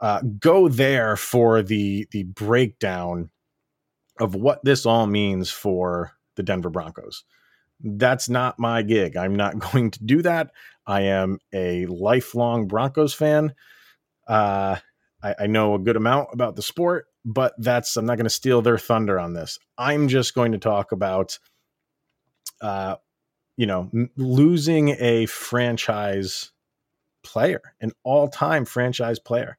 Uh, 0.00 0.20
go 0.38 0.68
there 0.68 1.16
for 1.16 1.62
the 1.62 2.06
the 2.10 2.24
breakdown 2.24 3.30
of 4.20 4.34
what 4.34 4.64
this 4.64 4.84
all 4.84 5.06
means 5.06 5.50
for 5.50 6.12
the 6.36 6.42
Denver 6.42 6.70
Broncos. 6.70 7.24
That's 7.82 8.28
not 8.28 8.58
my 8.58 8.82
gig. 8.82 9.16
I'm 9.16 9.36
not 9.36 9.58
going 9.72 9.90
to 9.90 10.04
do 10.04 10.22
that. 10.22 10.52
I 10.86 11.02
am 11.02 11.38
a 11.52 11.86
lifelong 11.86 12.66
Broncos 12.66 13.14
fan. 13.14 13.54
Uh, 14.26 14.76
I, 15.22 15.34
I 15.40 15.46
know 15.46 15.74
a 15.74 15.78
good 15.78 15.96
amount 15.96 16.28
about 16.32 16.56
the 16.56 16.62
sport, 16.62 17.06
but 17.24 17.54
that's 17.58 17.96
I'm 17.96 18.06
not 18.06 18.16
going 18.16 18.24
to 18.24 18.30
steal 18.30 18.62
their 18.62 18.78
thunder 18.78 19.18
on 19.18 19.32
this. 19.32 19.58
I'm 19.78 20.08
just 20.08 20.34
going 20.34 20.52
to 20.52 20.58
talk 20.58 20.92
about, 20.92 21.38
uh, 22.60 22.96
you 23.56 23.66
know, 23.66 23.90
m- 23.92 24.10
losing 24.16 24.90
a 24.98 25.26
franchise 25.26 26.50
player, 27.22 27.60
an 27.80 27.92
all-time 28.02 28.64
franchise 28.64 29.18
player. 29.18 29.58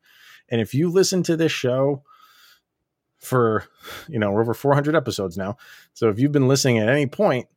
And 0.50 0.60
if 0.60 0.74
you 0.74 0.90
listen 0.90 1.24
to 1.24 1.38
this 1.38 1.52
show 1.52 2.04
for, 3.20 3.64
you 4.10 4.20
know, 4.20 4.32
we're 4.32 4.42
over 4.42 4.54
400 4.54 4.96
episodes 4.96 5.38
now, 5.38 5.58
so 5.94 6.10
if 6.10 6.20
you've 6.20 6.34
been 6.34 6.50
listening 6.50 6.80
at 6.80 6.90
any 6.90 7.08
point, 7.08 7.48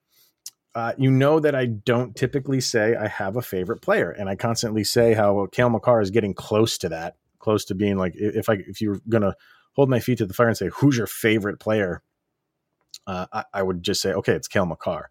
uh, 0.76 0.92
you 0.98 1.10
know 1.10 1.40
that 1.40 1.54
I 1.54 1.64
don't 1.64 2.14
typically 2.14 2.60
say 2.60 2.94
I 2.94 3.08
have 3.08 3.36
a 3.36 3.42
favorite 3.42 3.80
player, 3.80 4.10
and 4.10 4.28
I 4.28 4.36
constantly 4.36 4.84
say 4.84 5.14
how 5.14 5.46
Cale 5.46 5.70
Makar 5.70 6.02
is 6.02 6.10
getting 6.10 6.34
close 6.34 6.76
to 6.78 6.90
that, 6.90 7.16
close 7.38 7.64
to 7.64 7.74
being 7.74 7.96
like 7.96 8.12
if 8.14 8.50
I 8.50 8.58
if 8.68 8.82
you're 8.82 9.00
gonna 9.08 9.34
hold 9.72 9.88
my 9.88 10.00
feet 10.00 10.18
to 10.18 10.26
the 10.26 10.34
fire 10.34 10.48
and 10.48 10.56
say 10.56 10.68
who's 10.68 10.98
your 10.98 11.06
favorite 11.06 11.60
player, 11.60 12.02
uh, 13.06 13.24
I, 13.32 13.44
I, 13.54 13.62
would 13.62 13.82
just 13.82 14.02
say 14.02 14.12
okay, 14.12 14.34
it's 14.34 14.48
Cale 14.48 14.66
Makar. 14.66 15.08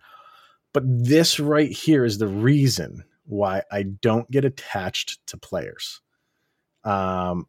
But 0.72 0.84
this 0.86 1.40
right 1.40 1.72
here 1.72 2.06
is 2.06 2.20
the 2.20 2.28
reason 2.28 3.04
why 3.26 3.64
I 3.72 3.82
don't 3.82 4.30
get 4.30 4.46
attached 4.46 5.26
to 5.28 5.38
players. 5.38 6.00
Um, 6.84 7.48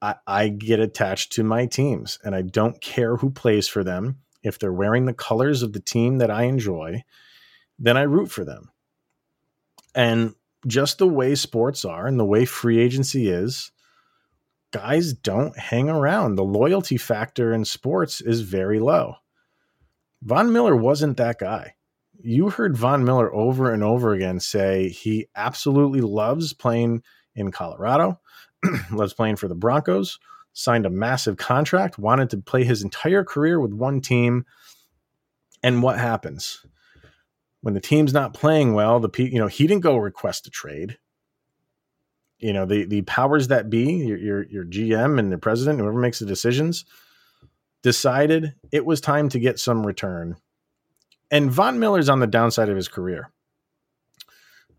I, 0.00 0.16
I 0.26 0.48
get 0.48 0.80
attached 0.80 1.30
to 1.34 1.44
my 1.44 1.66
teams, 1.66 2.18
and 2.24 2.34
I 2.34 2.42
don't 2.42 2.80
care 2.80 3.18
who 3.18 3.30
plays 3.30 3.68
for 3.68 3.84
them 3.84 4.18
if 4.42 4.58
they're 4.58 4.72
wearing 4.72 5.06
the 5.06 5.14
colors 5.14 5.62
of 5.62 5.74
the 5.74 5.80
team 5.80 6.18
that 6.18 6.30
I 6.32 6.42
enjoy 6.42 7.04
then 7.78 7.96
I 7.96 8.02
root 8.02 8.30
for 8.30 8.44
them. 8.44 8.70
And 9.94 10.34
just 10.66 10.98
the 10.98 11.08
way 11.08 11.34
sports 11.34 11.84
are 11.84 12.06
and 12.06 12.18
the 12.18 12.24
way 12.24 12.44
free 12.44 12.78
agency 12.78 13.28
is, 13.28 13.70
guys 14.70 15.12
don't 15.12 15.56
hang 15.58 15.88
around. 15.88 16.36
The 16.36 16.44
loyalty 16.44 16.96
factor 16.96 17.52
in 17.52 17.64
sports 17.64 18.20
is 18.20 18.40
very 18.40 18.78
low. 18.78 19.16
Von 20.22 20.52
Miller 20.52 20.76
wasn't 20.76 21.16
that 21.16 21.38
guy. 21.38 21.74
You 22.22 22.50
heard 22.50 22.76
Von 22.76 23.04
Miller 23.04 23.34
over 23.34 23.72
and 23.72 23.82
over 23.82 24.12
again 24.12 24.38
say 24.38 24.88
he 24.88 25.26
absolutely 25.34 26.00
loves 26.00 26.52
playing 26.52 27.02
in 27.34 27.50
Colorado, 27.50 28.20
loves 28.92 29.12
playing 29.12 29.36
for 29.36 29.48
the 29.48 29.54
Broncos, 29.56 30.20
signed 30.52 30.86
a 30.86 30.90
massive 30.90 31.36
contract, 31.36 31.98
wanted 31.98 32.30
to 32.30 32.36
play 32.38 32.62
his 32.62 32.82
entire 32.82 33.24
career 33.24 33.58
with 33.58 33.72
one 33.72 34.00
team. 34.00 34.44
And 35.62 35.82
what 35.82 35.98
happens? 35.98 36.64
When 37.62 37.74
the 37.74 37.80
team's 37.80 38.12
not 38.12 38.34
playing 38.34 38.74
well, 38.74 39.00
the 39.00 39.10
you 39.22 39.38
know 39.38 39.46
he 39.46 39.66
didn't 39.66 39.82
go 39.82 39.96
request 39.96 40.46
a 40.46 40.50
trade. 40.50 40.98
You 42.38 42.52
know 42.52 42.66
the 42.66 42.84
the 42.84 43.02
powers 43.02 43.48
that 43.48 43.70
be, 43.70 43.94
your 43.94 44.18
your, 44.18 44.42
your 44.44 44.64
GM 44.64 45.18
and 45.18 45.32
the 45.32 45.38
president, 45.38 45.78
whoever 45.78 45.98
makes 45.98 46.18
the 46.18 46.26
decisions, 46.26 46.84
decided 47.82 48.54
it 48.70 48.84
was 48.84 49.00
time 49.00 49.28
to 49.30 49.38
get 49.38 49.58
some 49.58 49.86
return. 49.86 50.36
And 51.30 51.50
Von 51.50 51.78
Miller's 51.78 52.08
on 52.08 52.20
the 52.20 52.26
downside 52.26 52.68
of 52.68 52.76
his 52.76 52.88
career. 52.88 53.30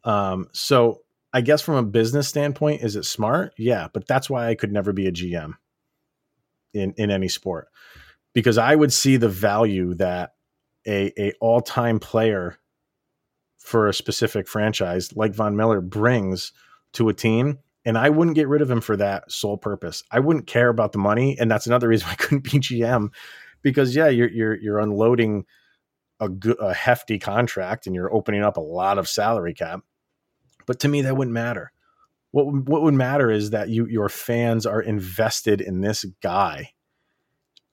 Um, 0.03 0.49
so 0.51 1.01
I 1.33 1.41
guess 1.41 1.61
from 1.61 1.75
a 1.75 1.83
business 1.83 2.27
standpoint, 2.27 2.83
is 2.83 2.95
it 2.95 3.05
smart? 3.05 3.53
Yeah, 3.57 3.87
but 3.91 4.07
that's 4.07 4.29
why 4.29 4.47
I 4.47 4.55
could 4.55 4.71
never 4.71 4.93
be 4.93 5.07
a 5.07 5.11
GM 5.11 5.53
in 6.73 6.93
in 6.97 7.09
any 7.09 7.29
sport 7.29 7.69
because 8.33 8.57
I 8.57 8.75
would 8.75 8.91
see 8.91 9.15
the 9.15 9.29
value 9.29 9.93
that 9.95 10.33
a 10.85 11.13
a 11.17 11.33
all 11.39 11.61
time 11.61 11.99
player 11.99 12.57
for 13.63 13.87
a 13.87 13.93
specific 13.93 14.47
franchise 14.47 15.15
like 15.15 15.33
Von 15.33 15.55
Miller 15.55 15.79
brings 15.81 16.51
to 16.93 17.09
a 17.09 17.13
team. 17.13 17.59
And 17.85 17.97
I 17.97 18.09
wouldn't 18.09 18.35
get 18.35 18.47
rid 18.47 18.61
of 18.61 18.69
him 18.69 18.81
for 18.81 18.95
that 18.97 19.31
sole 19.31 19.57
purpose. 19.57 20.03
I 20.11 20.19
wouldn't 20.19 20.47
care 20.47 20.69
about 20.69 20.91
the 20.91 20.99
money. 20.99 21.37
And 21.39 21.49
that's 21.49 21.67
another 21.67 21.87
reason 21.87 22.07
I 22.11 22.15
couldn't 22.15 22.43
be 22.43 22.59
GM 22.59 23.09
because 23.61 23.95
yeah, 23.95 24.09
you're, 24.09 24.29
you're, 24.29 24.55
you're 24.55 24.79
unloading 24.79 25.45
a, 26.19 26.29
a 26.59 26.73
hefty 26.73 27.19
contract 27.19 27.87
and 27.87 27.95
you're 27.95 28.13
opening 28.13 28.43
up 28.43 28.57
a 28.57 28.61
lot 28.61 28.97
of 28.97 29.07
salary 29.07 29.53
cap. 29.53 29.81
But 30.65 30.79
to 30.81 30.87
me, 30.87 31.01
that 31.01 31.15
wouldn't 31.15 31.33
matter. 31.33 31.71
What, 32.31 32.47
what 32.47 32.81
would 32.83 32.93
matter 32.93 33.31
is 33.31 33.51
that 33.51 33.69
you, 33.69 33.85
your 33.85 34.09
fans 34.09 34.65
are 34.65 34.81
invested 34.81 35.61
in 35.61 35.81
this 35.81 36.05
guy. 36.21 36.71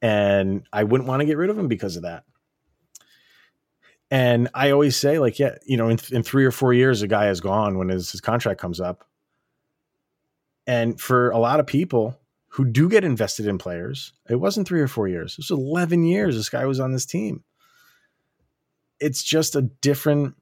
And 0.02 0.66
I 0.72 0.84
wouldn't 0.84 1.08
want 1.08 1.20
to 1.20 1.26
get 1.26 1.36
rid 1.36 1.50
of 1.50 1.58
him 1.58 1.68
because 1.68 1.96
of 1.96 2.02
that. 2.02 2.24
And 4.10 4.48
I 4.54 4.70
always 4.70 4.96
say, 4.96 5.18
like, 5.18 5.38
yeah, 5.38 5.56
you 5.64 5.76
know, 5.76 5.88
in, 5.88 5.98
in 6.10 6.22
three 6.22 6.44
or 6.44 6.50
four 6.50 6.72
years, 6.72 7.02
a 7.02 7.08
guy 7.08 7.28
is 7.30 7.40
gone 7.40 7.78
when 7.78 7.88
his, 7.88 8.10
his 8.10 8.20
contract 8.20 8.60
comes 8.60 8.80
up. 8.80 9.04
And 10.66 11.00
for 11.00 11.30
a 11.30 11.38
lot 11.38 11.60
of 11.60 11.66
people 11.66 12.18
who 12.48 12.64
do 12.64 12.88
get 12.88 13.04
invested 13.04 13.46
in 13.46 13.58
players, 13.58 14.12
it 14.28 14.36
wasn't 14.36 14.66
three 14.66 14.80
or 14.80 14.88
four 14.88 15.06
years. 15.06 15.32
It 15.32 15.38
was 15.38 15.50
11 15.50 16.04
years 16.04 16.36
this 16.36 16.48
guy 16.48 16.66
was 16.66 16.80
on 16.80 16.92
this 16.92 17.06
team. 17.06 17.44
It's 18.98 19.22
just 19.22 19.54
a 19.54 19.62
different 19.62 20.34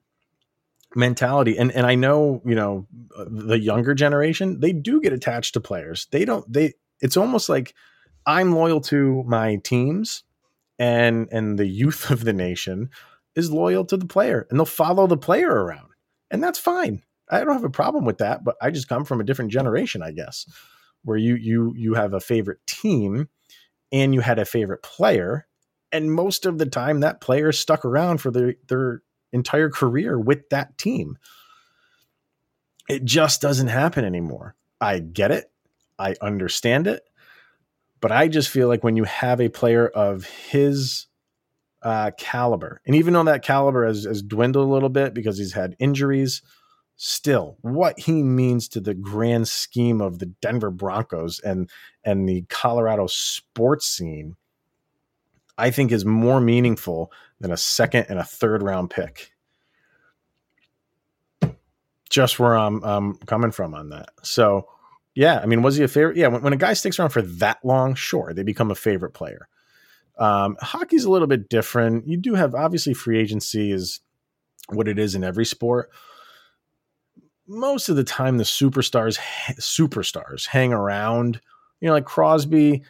mentality. 0.97 1.59
And, 1.59 1.71
and 1.73 1.87
I 1.87 1.95
know, 1.95 2.41
you 2.47 2.55
know, 2.55 2.87
the 3.27 3.59
younger 3.59 3.95
generation, 3.95 4.61
they 4.61 4.73
do 4.73 5.01
get 5.03 5.13
attached 5.13 5.55
to 5.55 5.61
players. 5.61 6.09
They 6.11 6.25
don't, 6.25 6.51
they, 6.51 6.73
it's 7.01 7.19
almost 7.19 7.51
like 7.51 7.75
I'm 8.25 8.55
loyal 8.55 8.81
to 8.83 9.23
my 9.27 9.57
teams 9.57 10.25
and, 10.79 11.29
and 11.31 11.59
the 11.59 11.67
youth 11.67 12.11
of 12.11 12.25
the 12.25 12.33
nation 12.33 12.89
is 13.35 13.51
loyal 13.51 13.85
to 13.87 13.97
the 13.97 14.07
player 14.07 14.47
and 14.51 14.59
they'll 14.59 14.67
follow 14.67 15.07
the 15.07 15.17
player 15.17 15.51
around. 15.51 15.89
And 16.31 16.43
that's 16.43 16.59
fine. 16.59 17.03
I 17.31 17.41
don't 17.41 17.53
have 17.55 17.65
a 17.65 17.71
problem 17.71 18.05
with 18.05 18.19
that, 18.19 18.45
but 18.45 18.57
I 18.61 18.71
just 18.71 18.89
come 18.89 19.05
from 19.05 19.21
a 19.21 19.25
different 19.25 19.51
generation, 19.51 20.03
I 20.03 20.13
guess, 20.13 20.47
where 21.05 21.19
you 21.19 21.35
you 21.35 21.75
you 21.77 21.95
have 21.95 22.15
a 22.15 22.21
favorite 22.21 22.67
team 22.67 23.29
and 23.93 24.15
you 24.15 24.21
had 24.21 24.39
a 24.39 24.45
favorite 24.45 24.83
player 24.83 25.47
and 25.93 26.13
most 26.13 26.47
of 26.47 26.59
the 26.59 26.67
time 26.67 27.01
that 27.01 27.21
player 27.21 27.53
stuck 27.53 27.85
around 27.85 28.19
for 28.19 28.31
their 28.31 28.55
their 28.69 29.03
entire 29.33 29.71
career 29.71 30.19
with 30.19 30.49
that 30.51 30.79
team. 30.79 31.19
It 32.89 33.05
just 33.05 33.41
doesn't 33.43 33.69
happen 33.69 34.05
anymore. 34.05 34.55
I 34.81 35.01
get 35.01 35.31
it. 35.31 35.51
I 35.99 36.15
understand 36.23 36.87
it. 36.87 37.03
But 38.01 38.13
I 38.13 38.29
just 38.29 38.49
feel 38.49 38.69
like 38.69 38.85
when 38.85 38.97
you 38.97 39.05
have 39.05 39.41
a 39.41 39.49
player 39.49 39.89
of 39.89 40.25
his 40.25 41.08
uh, 41.83 42.11
caliber. 42.19 42.81
And 42.87 42.97
even 42.97 43.15
though 43.15 43.25
that 43.25 43.45
caliber 43.45 43.87
has, 43.87 44.05
has 44.05 44.23
dwindled 44.23 44.69
a 44.69 44.73
little 44.73 44.89
bit 44.89 45.15
because 45.15 45.39
he's 45.39 45.53
had 45.53 45.77
injuries, 45.79 46.43
still 46.97 47.57
what 47.61 47.99
he 47.99 48.25
means 48.25 48.69
to 48.69 48.81
the 48.81 48.95
grand 48.95 49.47
scheme 49.47 50.01
of 50.01 50.19
the 50.19 50.27
Denver 50.27 50.71
Broncos 50.71 51.39
and 51.41 51.71
and 52.05 52.29
the 52.29 52.43
Colorado 52.49 53.07
sports 53.07 53.87
scene, 53.87 54.37
I 55.57 55.71
think 55.71 55.93
is 55.93 56.05
more 56.05 56.41
meaningful 56.41 57.13
than 57.41 57.53
a 57.53 57.57
second 57.57 58.07
and 58.09 58.19
a 58.19 58.25
third 58.25 58.63
round 58.63 58.91
pick. 58.91 59.33
Just 62.11 62.39
where 62.39 62.57
I'm, 62.57 62.83
I'm 62.83 63.15
coming 63.19 63.51
from 63.51 63.75
on 63.75 63.91
that. 63.91 64.09
So, 64.23 64.67
yeah, 65.15 65.41
I 65.41 65.47
mean, 65.47 65.63
was 65.63 65.77
he 65.77 65.85
a 65.85 65.89
favorite? 65.89 66.17
Yeah, 66.17 66.29
when, 66.29 66.43
when 66.43 66.53
a 66.55 66.57
guy 66.57 66.73
sticks 66.73 66.99
around 66.99 67.11
for 67.11 67.23
that 67.23 67.59
long, 67.63 67.95
sure, 67.95 68.33
they 68.33 68.43
become 68.43 68.71
a 68.71 68.75
favorite 68.75 69.13
player. 69.13 69.47
Um, 70.19 70.57
hockey's 70.61 71.05
a 71.05 71.11
little 71.11 71.29
bit 71.29 71.49
different. 71.49 72.09
You 72.09 72.17
do 72.17 72.35
have 72.35 72.55
obviously 72.55 72.95
free 72.95 73.19
agency 73.19 73.71
is 73.71 74.01
what 74.69 74.89
it 74.89 74.99
is 74.99 75.15
in 75.15 75.25
every 75.25 75.47
sport. 75.47 75.91
Most 77.47 77.89
of 77.89 77.97
the 77.97 78.05
time, 78.05 78.37
the 78.37 78.45
superstars 78.45 79.19
superstars 79.53 80.47
hang 80.47 80.73
around. 80.73 81.41
You 81.81 81.87
know, 81.87 81.95
like 81.95 82.05
Crosby, 82.05 82.83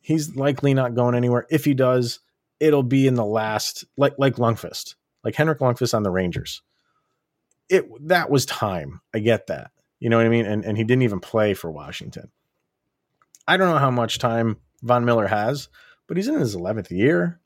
he's 0.00 0.36
likely 0.36 0.72
not 0.72 0.94
going 0.94 1.14
anywhere. 1.14 1.46
If 1.50 1.64
he 1.64 1.74
does, 1.74 2.20
it'll 2.60 2.82
be 2.82 3.06
in 3.06 3.14
the 3.14 3.24
last, 3.24 3.84
like 3.96 4.14
like 4.18 4.36
Lundqvist, 4.36 4.94
like 5.24 5.34
Henrik 5.34 5.58
Lundqvist 5.58 5.92
on 5.92 6.02
the 6.02 6.10
Rangers. 6.10 6.62
It 7.68 7.84
that 8.08 8.30
was 8.30 8.46
time. 8.46 9.00
I 9.12 9.18
get 9.18 9.48
that. 9.48 9.72
You 9.98 10.08
know 10.08 10.16
what 10.16 10.26
I 10.26 10.30
mean? 10.30 10.46
And 10.46 10.64
and 10.64 10.78
he 10.78 10.84
didn't 10.84 11.02
even 11.02 11.20
play 11.20 11.52
for 11.52 11.70
Washington. 11.70 12.30
I 13.48 13.56
don't 13.56 13.68
know 13.68 13.78
how 13.78 13.90
much 13.90 14.18
time 14.18 14.56
Von 14.82 15.04
Miller 15.04 15.26
has 15.26 15.68
but 16.06 16.16
he's 16.16 16.28
in 16.28 16.38
his 16.38 16.56
11th 16.56 16.90
year. 16.90 17.40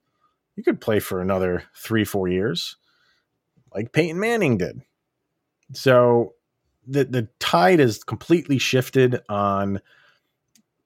He 0.56 0.62
could 0.62 0.80
play 0.80 1.00
for 1.00 1.20
another 1.20 1.64
three, 1.74 2.04
four 2.04 2.28
years, 2.28 2.76
like 3.74 3.92
Peyton 3.92 4.20
Manning 4.20 4.58
did. 4.58 4.82
So 5.72 6.34
the 6.86 7.04
the 7.04 7.28
tide 7.38 7.78
has 7.78 8.02
completely 8.02 8.58
shifted 8.58 9.20
on 9.28 9.80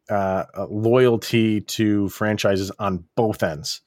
uh, 0.09 0.45
loyalty 0.69 1.63
to 1.63 2.09
franchises 2.11 2.71
on 2.79 3.05
both 3.17 3.43
ends. 3.43 3.81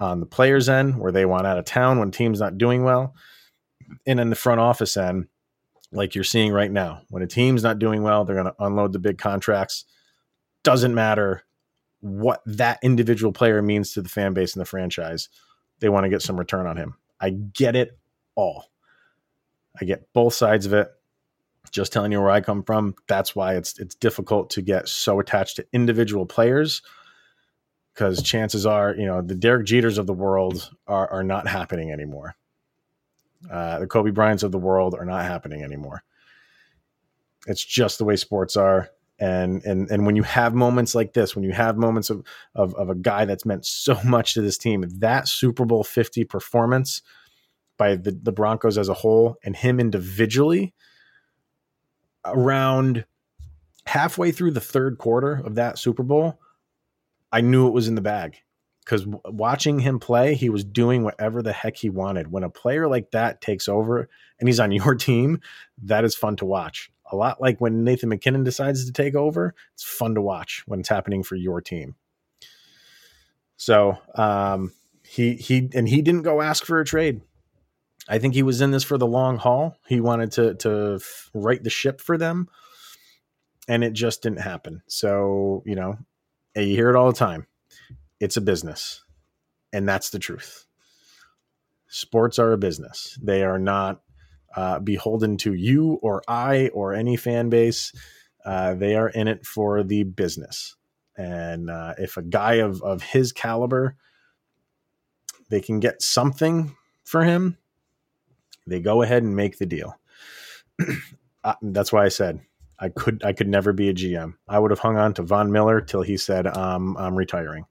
On 0.00 0.20
the 0.20 0.26
players' 0.26 0.68
end, 0.68 0.98
where 0.98 1.12
they 1.12 1.24
want 1.24 1.46
out 1.46 1.58
of 1.58 1.64
town 1.64 1.98
when 1.98 2.10
team's 2.10 2.40
not 2.40 2.58
doing 2.58 2.82
well, 2.82 3.14
and 4.06 4.18
in 4.18 4.28
the 4.28 4.36
front 4.36 4.60
office 4.60 4.96
end, 4.96 5.28
like 5.92 6.14
you're 6.14 6.24
seeing 6.24 6.52
right 6.52 6.70
now, 6.70 7.02
when 7.10 7.22
a 7.22 7.28
team's 7.28 7.62
not 7.62 7.78
doing 7.78 8.02
well, 8.02 8.24
they're 8.24 8.34
going 8.34 8.52
to 8.52 8.64
unload 8.64 8.92
the 8.92 8.98
big 8.98 9.18
contracts. 9.18 9.84
Doesn't 10.64 10.94
matter 10.94 11.44
what 12.04 12.42
that 12.44 12.78
individual 12.82 13.32
player 13.32 13.62
means 13.62 13.92
to 13.92 14.02
the 14.02 14.10
fan 14.10 14.34
base 14.34 14.54
and 14.54 14.60
the 14.60 14.66
franchise. 14.66 15.30
They 15.80 15.88
want 15.88 16.04
to 16.04 16.10
get 16.10 16.20
some 16.22 16.38
return 16.38 16.66
on 16.66 16.76
him. 16.76 16.96
I 17.18 17.30
get 17.30 17.74
it 17.74 17.98
all. 18.34 18.70
I 19.80 19.86
get 19.86 20.12
both 20.12 20.34
sides 20.34 20.66
of 20.66 20.74
it. 20.74 20.88
Just 21.70 21.92
telling 21.92 22.12
you 22.12 22.20
where 22.20 22.30
I 22.30 22.42
come 22.42 22.62
from. 22.62 22.94
That's 23.08 23.34
why 23.34 23.56
it's 23.56 23.78
it's 23.78 23.94
difficult 23.94 24.50
to 24.50 24.62
get 24.62 24.86
so 24.86 25.18
attached 25.18 25.56
to 25.56 25.66
individual 25.72 26.26
players 26.26 26.82
because 27.94 28.22
chances 28.22 28.66
are, 28.66 28.94
you 28.94 29.06
know, 29.06 29.22
the 29.22 29.34
Derek 29.34 29.66
Jeters 29.66 29.96
of 29.96 30.06
the 30.06 30.12
world 30.12 30.70
are 30.86 31.10
are 31.10 31.24
not 31.24 31.48
happening 31.48 31.90
anymore. 31.90 32.36
Uh, 33.50 33.78
the 33.78 33.86
Kobe 33.86 34.10
Bryants 34.10 34.42
of 34.42 34.52
the 34.52 34.58
world 34.58 34.94
are 34.94 35.06
not 35.06 35.24
happening 35.24 35.62
anymore. 35.62 36.02
It's 37.46 37.64
just 37.64 37.98
the 37.98 38.04
way 38.04 38.16
sports 38.16 38.56
are 38.56 38.90
and 39.18 39.62
and 39.64 39.90
and 39.90 40.06
when 40.06 40.16
you 40.16 40.22
have 40.22 40.54
moments 40.54 40.94
like 40.94 41.12
this 41.12 41.36
when 41.36 41.44
you 41.44 41.52
have 41.52 41.76
moments 41.76 42.10
of, 42.10 42.24
of 42.54 42.74
of 42.74 42.90
a 42.90 42.94
guy 42.94 43.24
that's 43.24 43.46
meant 43.46 43.64
so 43.64 43.98
much 44.04 44.34
to 44.34 44.42
this 44.42 44.58
team 44.58 44.84
that 44.98 45.28
super 45.28 45.64
bowl 45.64 45.84
50 45.84 46.24
performance 46.24 47.00
by 47.76 47.96
the, 47.96 48.18
the 48.22 48.32
broncos 48.32 48.76
as 48.76 48.88
a 48.88 48.94
whole 48.94 49.36
and 49.44 49.56
him 49.56 49.78
individually 49.78 50.74
around 52.24 53.04
halfway 53.86 54.32
through 54.32 54.50
the 54.50 54.60
third 54.60 54.98
quarter 54.98 55.34
of 55.44 55.54
that 55.54 55.78
super 55.78 56.02
bowl 56.02 56.40
i 57.30 57.40
knew 57.40 57.68
it 57.68 57.74
was 57.74 57.86
in 57.86 57.94
the 57.94 58.00
bag 58.00 58.38
because 58.84 59.06
watching 59.24 59.78
him 59.78 59.98
play 59.98 60.34
he 60.34 60.50
was 60.50 60.64
doing 60.64 61.04
whatever 61.04 61.42
the 61.42 61.52
heck 61.52 61.76
he 61.76 61.88
wanted. 61.88 62.30
When 62.30 62.44
a 62.44 62.50
player 62.50 62.86
like 62.86 63.12
that 63.12 63.40
takes 63.40 63.66
over 63.66 64.08
and 64.38 64.48
he's 64.48 64.60
on 64.60 64.72
your 64.72 64.94
team 64.94 65.40
that 65.82 66.04
is 66.04 66.14
fun 66.14 66.36
to 66.36 66.44
watch 66.44 66.90
a 67.10 67.16
lot 67.16 67.40
like 67.40 67.60
when 67.60 67.84
Nathan 67.84 68.08
MacKinnon 68.08 68.44
decides 68.44 68.84
to 68.84 68.92
take 68.92 69.14
over. 69.14 69.54
It's 69.74 69.84
fun 69.84 70.14
to 70.14 70.20
watch 70.20 70.62
when 70.66 70.80
it's 70.80 70.88
happening 70.88 71.22
for 71.22 71.36
your 71.36 71.60
team. 71.60 71.96
So 73.56 73.98
um, 74.14 74.72
he 75.02 75.34
he 75.34 75.70
and 75.74 75.88
he 75.88 76.02
didn't 76.02 76.22
go 76.22 76.40
ask 76.40 76.64
for 76.64 76.80
a 76.80 76.84
trade. 76.84 77.20
I 78.08 78.18
think 78.18 78.34
he 78.34 78.42
was 78.42 78.60
in 78.60 78.70
this 78.70 78.84
for 78.84 78.98
the 78.98 79.06
long 79.06 79.38
haul. 79.38 79.76
He 79.86 80.00
wanted 80.00 80.32
to 80.32 80.54
to 80.54 81.00
right 81.32 81.62
the 81.62 81.70
ship 81.70 82.00
for 82.00 82.18
them, 82.18 82.48
and 83.68 83.84
it 83.84 83.92
just 83.92 84.22
didn't 84.22 84.40
happen. 84.40 84.82
So 84.86 85.62
you 85.66 85.74
know, 85.74 85.98
you 86.54 86.74
hear 86.74 86.90
it 86.90 86.96
all 86.96 87.10
the 87.10 87.18
time. 87.18 87.46
It's 88.20 88.36
a 88.36 88.42
business, 88.42 89.02
and 89.72 89.88
that's 89.88 90.10
the 90.10 90.18
truth. 90.18 90.66
Sports 91.88 92.38
are 92.38 92.52
a 92.52 92.58
business. 92.58 93.18
They 93.22 93.44
are 93.44 93.58
not 93.58 94.02
uh, 94.56 94.78
beholden 94.78 95.36
to 95.38 95.54
you 95.54 95.98
or 96.02 96.22
I 96.28 96.68
or 96.68 96.92
any 96.94 97.16
fan 97.16 97.48
base. 97.48 97.92
Uh, 98.44 98.74
they 98.74 98.94
are 98.94 99.08
in 99.08 99.28
it 99.28 99.46
for 99.46 99.82
the 99.82 100.04
business. 100.04 100.76
And 101.16 101.70
uh, 101.70 101.94
if 101.98 102.16
a 102.16 102.22
guy 102.22 102.54
of, 102.54 102.82
of 102.82 103.02
his 103.02 103.32
caliber, 103.32 103.96
they 105.48 105.60
can 105.60 105.80
get 105.80 106.02
something 106.02 106.76
for 107.04 107.24
him, 107.24 107.56
they 108.66 108.80
go 108.80 109.02
ahead 109.02 109.22
and 109.22 109.36
make 109.36 109.58
the 109.58 109.66
deal. 109.66 109.98
Uh, 111.44 111.52
that's 111.60 111.92
why 111.92 112.02
I 112.02 112.08
said 112.08 112.40
I 112.78 112.88
could 112.88 113.22
I 113.22 113.34
could 113.34 113.48
never 113.48 113.74
be 113.74 113.90
a 113.90 113.92
GM. 113.94 114.34
I 114.48 114.58
would 114.58 114.70
have 114.70 114.80
hung 114.80 114.96
on 114.96 115.12
to 115.12 115.22
Von 115.22 115.52
Miller 115.52 115.82
till 115.82 116.00
he 116.00 116.16
said 116.16 116.46
um, 116.46 116.96
I'm 116.96 117.14
retiring. 117.14 117.66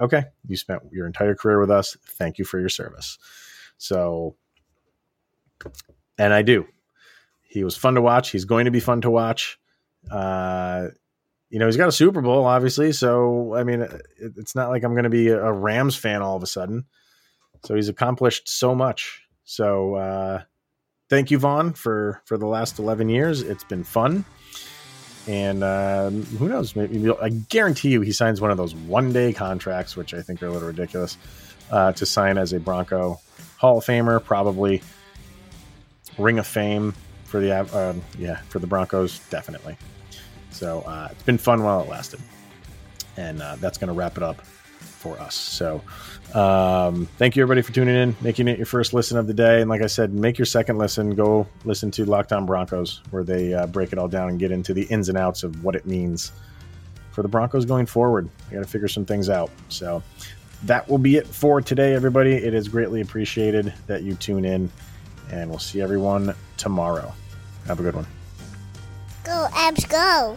Okay, 0.00 0.24
you 0.46 0.56
spent 0.56 0.82
your 0.90 1.06
entire 1.06 1.34
career 1.34 1.60
with 1.60 1.70
us. 1.70 1.98
Thank 2.02 2.38
you 2.38 2.46
for 2.46 2.58
your 2.58 2.70
service. 2.70 3.18
So 3.76 4.36
and 6.18 6.32
I 6.32 6.42
do. 6.42 6.66
He 7.42 7.64
was 7.64 7.76
fun 7.76 7.94
to 7.94 8.02
watch. 8.02 8.30
He's 8.30 8.44
going 8.44 8.64
to 8.64 8.70
be 8.70 8.80
fun 8.80 9.00
to 9.02 9.10
watch. 9.10 9.58
Uh, 10.10 10.88
you 11.50 11.58
know, 11.58 11.66
he's 11.66 11.76
got 11.76 11.88
a 11.88 11.92
Super 11.92 12.20
Bowl, 12.20 12.46
obviously. 12.46 12.92
So, 12.92 13.54
I 13.54 13.62
mean, 13.62 13.82
it, 13.82 14.02
it's 14.18 14.56
not 14.56 14.70
like 14.70 14.82
I'm 14.82 14.92
going 14.92 15.04
to 15.04 15.10
be 15.10 15.28
a 15.28 15.52
Rams 15.52 15.96
fan 15.96 16.20
all 16.20 16.36
of 16.36 16.42
a 16.42 16.46
sudden. 16.46 16.84
So 17.64 17.74
he's 17.74 17.88
accomplished 17.88 18.48
so 18.48 18.74
much. 18.74 19.22
So, 19.44 19.94
uh, 19.94 20.42
thank 21.08 21.30
you, 21.30 21.38
Von, 21.38 21.72
for 21.72 22.20
for 22.24 22.36
the 22.36 22.46
last 22.46 22.78
11 22.78 23.08
years. 23.08 23.42
It's 23.42 23.64
been 23.64 23.84
fun. 23.84 24.24
And 25.26 25.62
uh, 25.62 26.10
who 26.10 26.48
knows? 26.48 26.76
Maybe 26.76 27.10
I 27.22 27.30
guarantee 27.30 27.90
you 27.90 28.02
he 28.02 28.12
signs 28.12 28.40
one 28.40 28.50
of 28.50 28.56
those 28.56 28.74
one 28.74 29.12
day 29.12 29.32
contracts, 29.32 29.96
which 29.96 30.12
I 30.12 30.20
think 30.20 30.42
are 30.42 30.46
a 30.46 30.50
little 30.50 30.68
ridiculous, 30.68 31.16
uh, 31.70 31.92
to 31.92 32.04
sign 32.04 32.36
as 32.36 32.52
a 32.52 32.60
Bronco 32.60 33.20
Hall 33.56 33.78
of 33.78 33.84
Famer, 33.84 34.22
probably 34.22 34.82
Ring 36.18 36.38
of 36.38 36.46
Fame 36.46 36.94
for 37.24 37.40
the 37.40 37.52
uh, 37.52 37.94
yeah 38.18 38.36
for 38.48 38.58
the 38.58 38.66
Broncos 38.66 39.18
definitely. 39.30 39.76
So 40.50 40.82
uh, 40.82 41.08
it's 41.10 41.22
been 41.24 41.38
fun 41.38 41.64
while 41.64 41.80
it 41.80 41.88
lasted, 41.88 42.20
and 43.16 43.42
uh, 43.42 43.56
that's 43.56 43.78
going 43.78 43.88
to 43.88 43.94
wrap 43.94 44.16
it 44.16 44.22
up 44.22 44.40
for 44.44 45.18
us. 45.20 45.34
So 45.34 45.82
um, 46.32 47.06
thank 47.18 47.36
you 47.36 47.42
everybody 47.42 47.62
for 47.62 47.72
tuning 47.72 47.96
in, 47.96 48.16
making 48.20 48.48
it 48.48 48.56
your 48.56 48.66
first 48.66 48.94
listen 48.94 49.18
of 49.18 49.26
the 49.26 49.34
day, 49.34 49.60
and 49.60 49.68
like 49.68 49.82
I 49.82 49.86
said, 49.86 50.12
make 50.12 50.38
your 50.38 50.46
second 50.46 50.78
listen. 50.78 51.14
Go 51.14 51.46
listen 51.64 51.90
to 51.92 52.04
Locked 52.04 52.32
On 52.32 52.46
Broncos, 52.46 53.02
where 53.10 53.24
they 53.24 53.52
uh, 53.52 53.66
break 53.66 53.92
it 53.92 53.98
all 53.98 54.08
down 54.08 54.28
and 54.28 54.38
get 54.38 54.52
into 54.52 54.72
the 54.72 54.84
ins 54.84 55.08
and 55.08 55.18
outs 55.18 55.42
of 55.42 55.64
what 55.64 55.74
it 55.74 55.86
means 55.86 56.32
for 57.10 57.22
the 57.22 57.28
Broncos 57.28 57.64
going 57.64 57.86
forward. 57.86 58.28
I 58.48 58.54
got 58.54 58.60
to 58.60 58.68
figure 58.68 58.88
some 58.88 59.04
things 59.04 59.28
out. 59.28 59.50
So 59.68 60.02
that 60.64 60.88
will 60.88 60.98
be 60.98 61.16
it 61.16 61.26
for 61.26 61.60
today, 61.60 61.94
everybody. 61.94 62.32
It 62.32 62.54
is 62.54 62.68
greatly 62.68 63.00
appreciated 63.00 63.72
that 63.86 64.02
you 64.02 64.14
tune 64.14 64.44
in 64.44 64.70
and 65.30 65.50
we'll 65.50 65.58
see 65.58 65.80
everyone 65.80 66.34
tomorrow. 66.56 67.12
Have 67.66 67.80
a 67.80 67.82
good 67.82 67.94
one. 67.94 68.06
Go, 69.24 69.48
Avs, 69.52 69.88
go. 69.88 70.36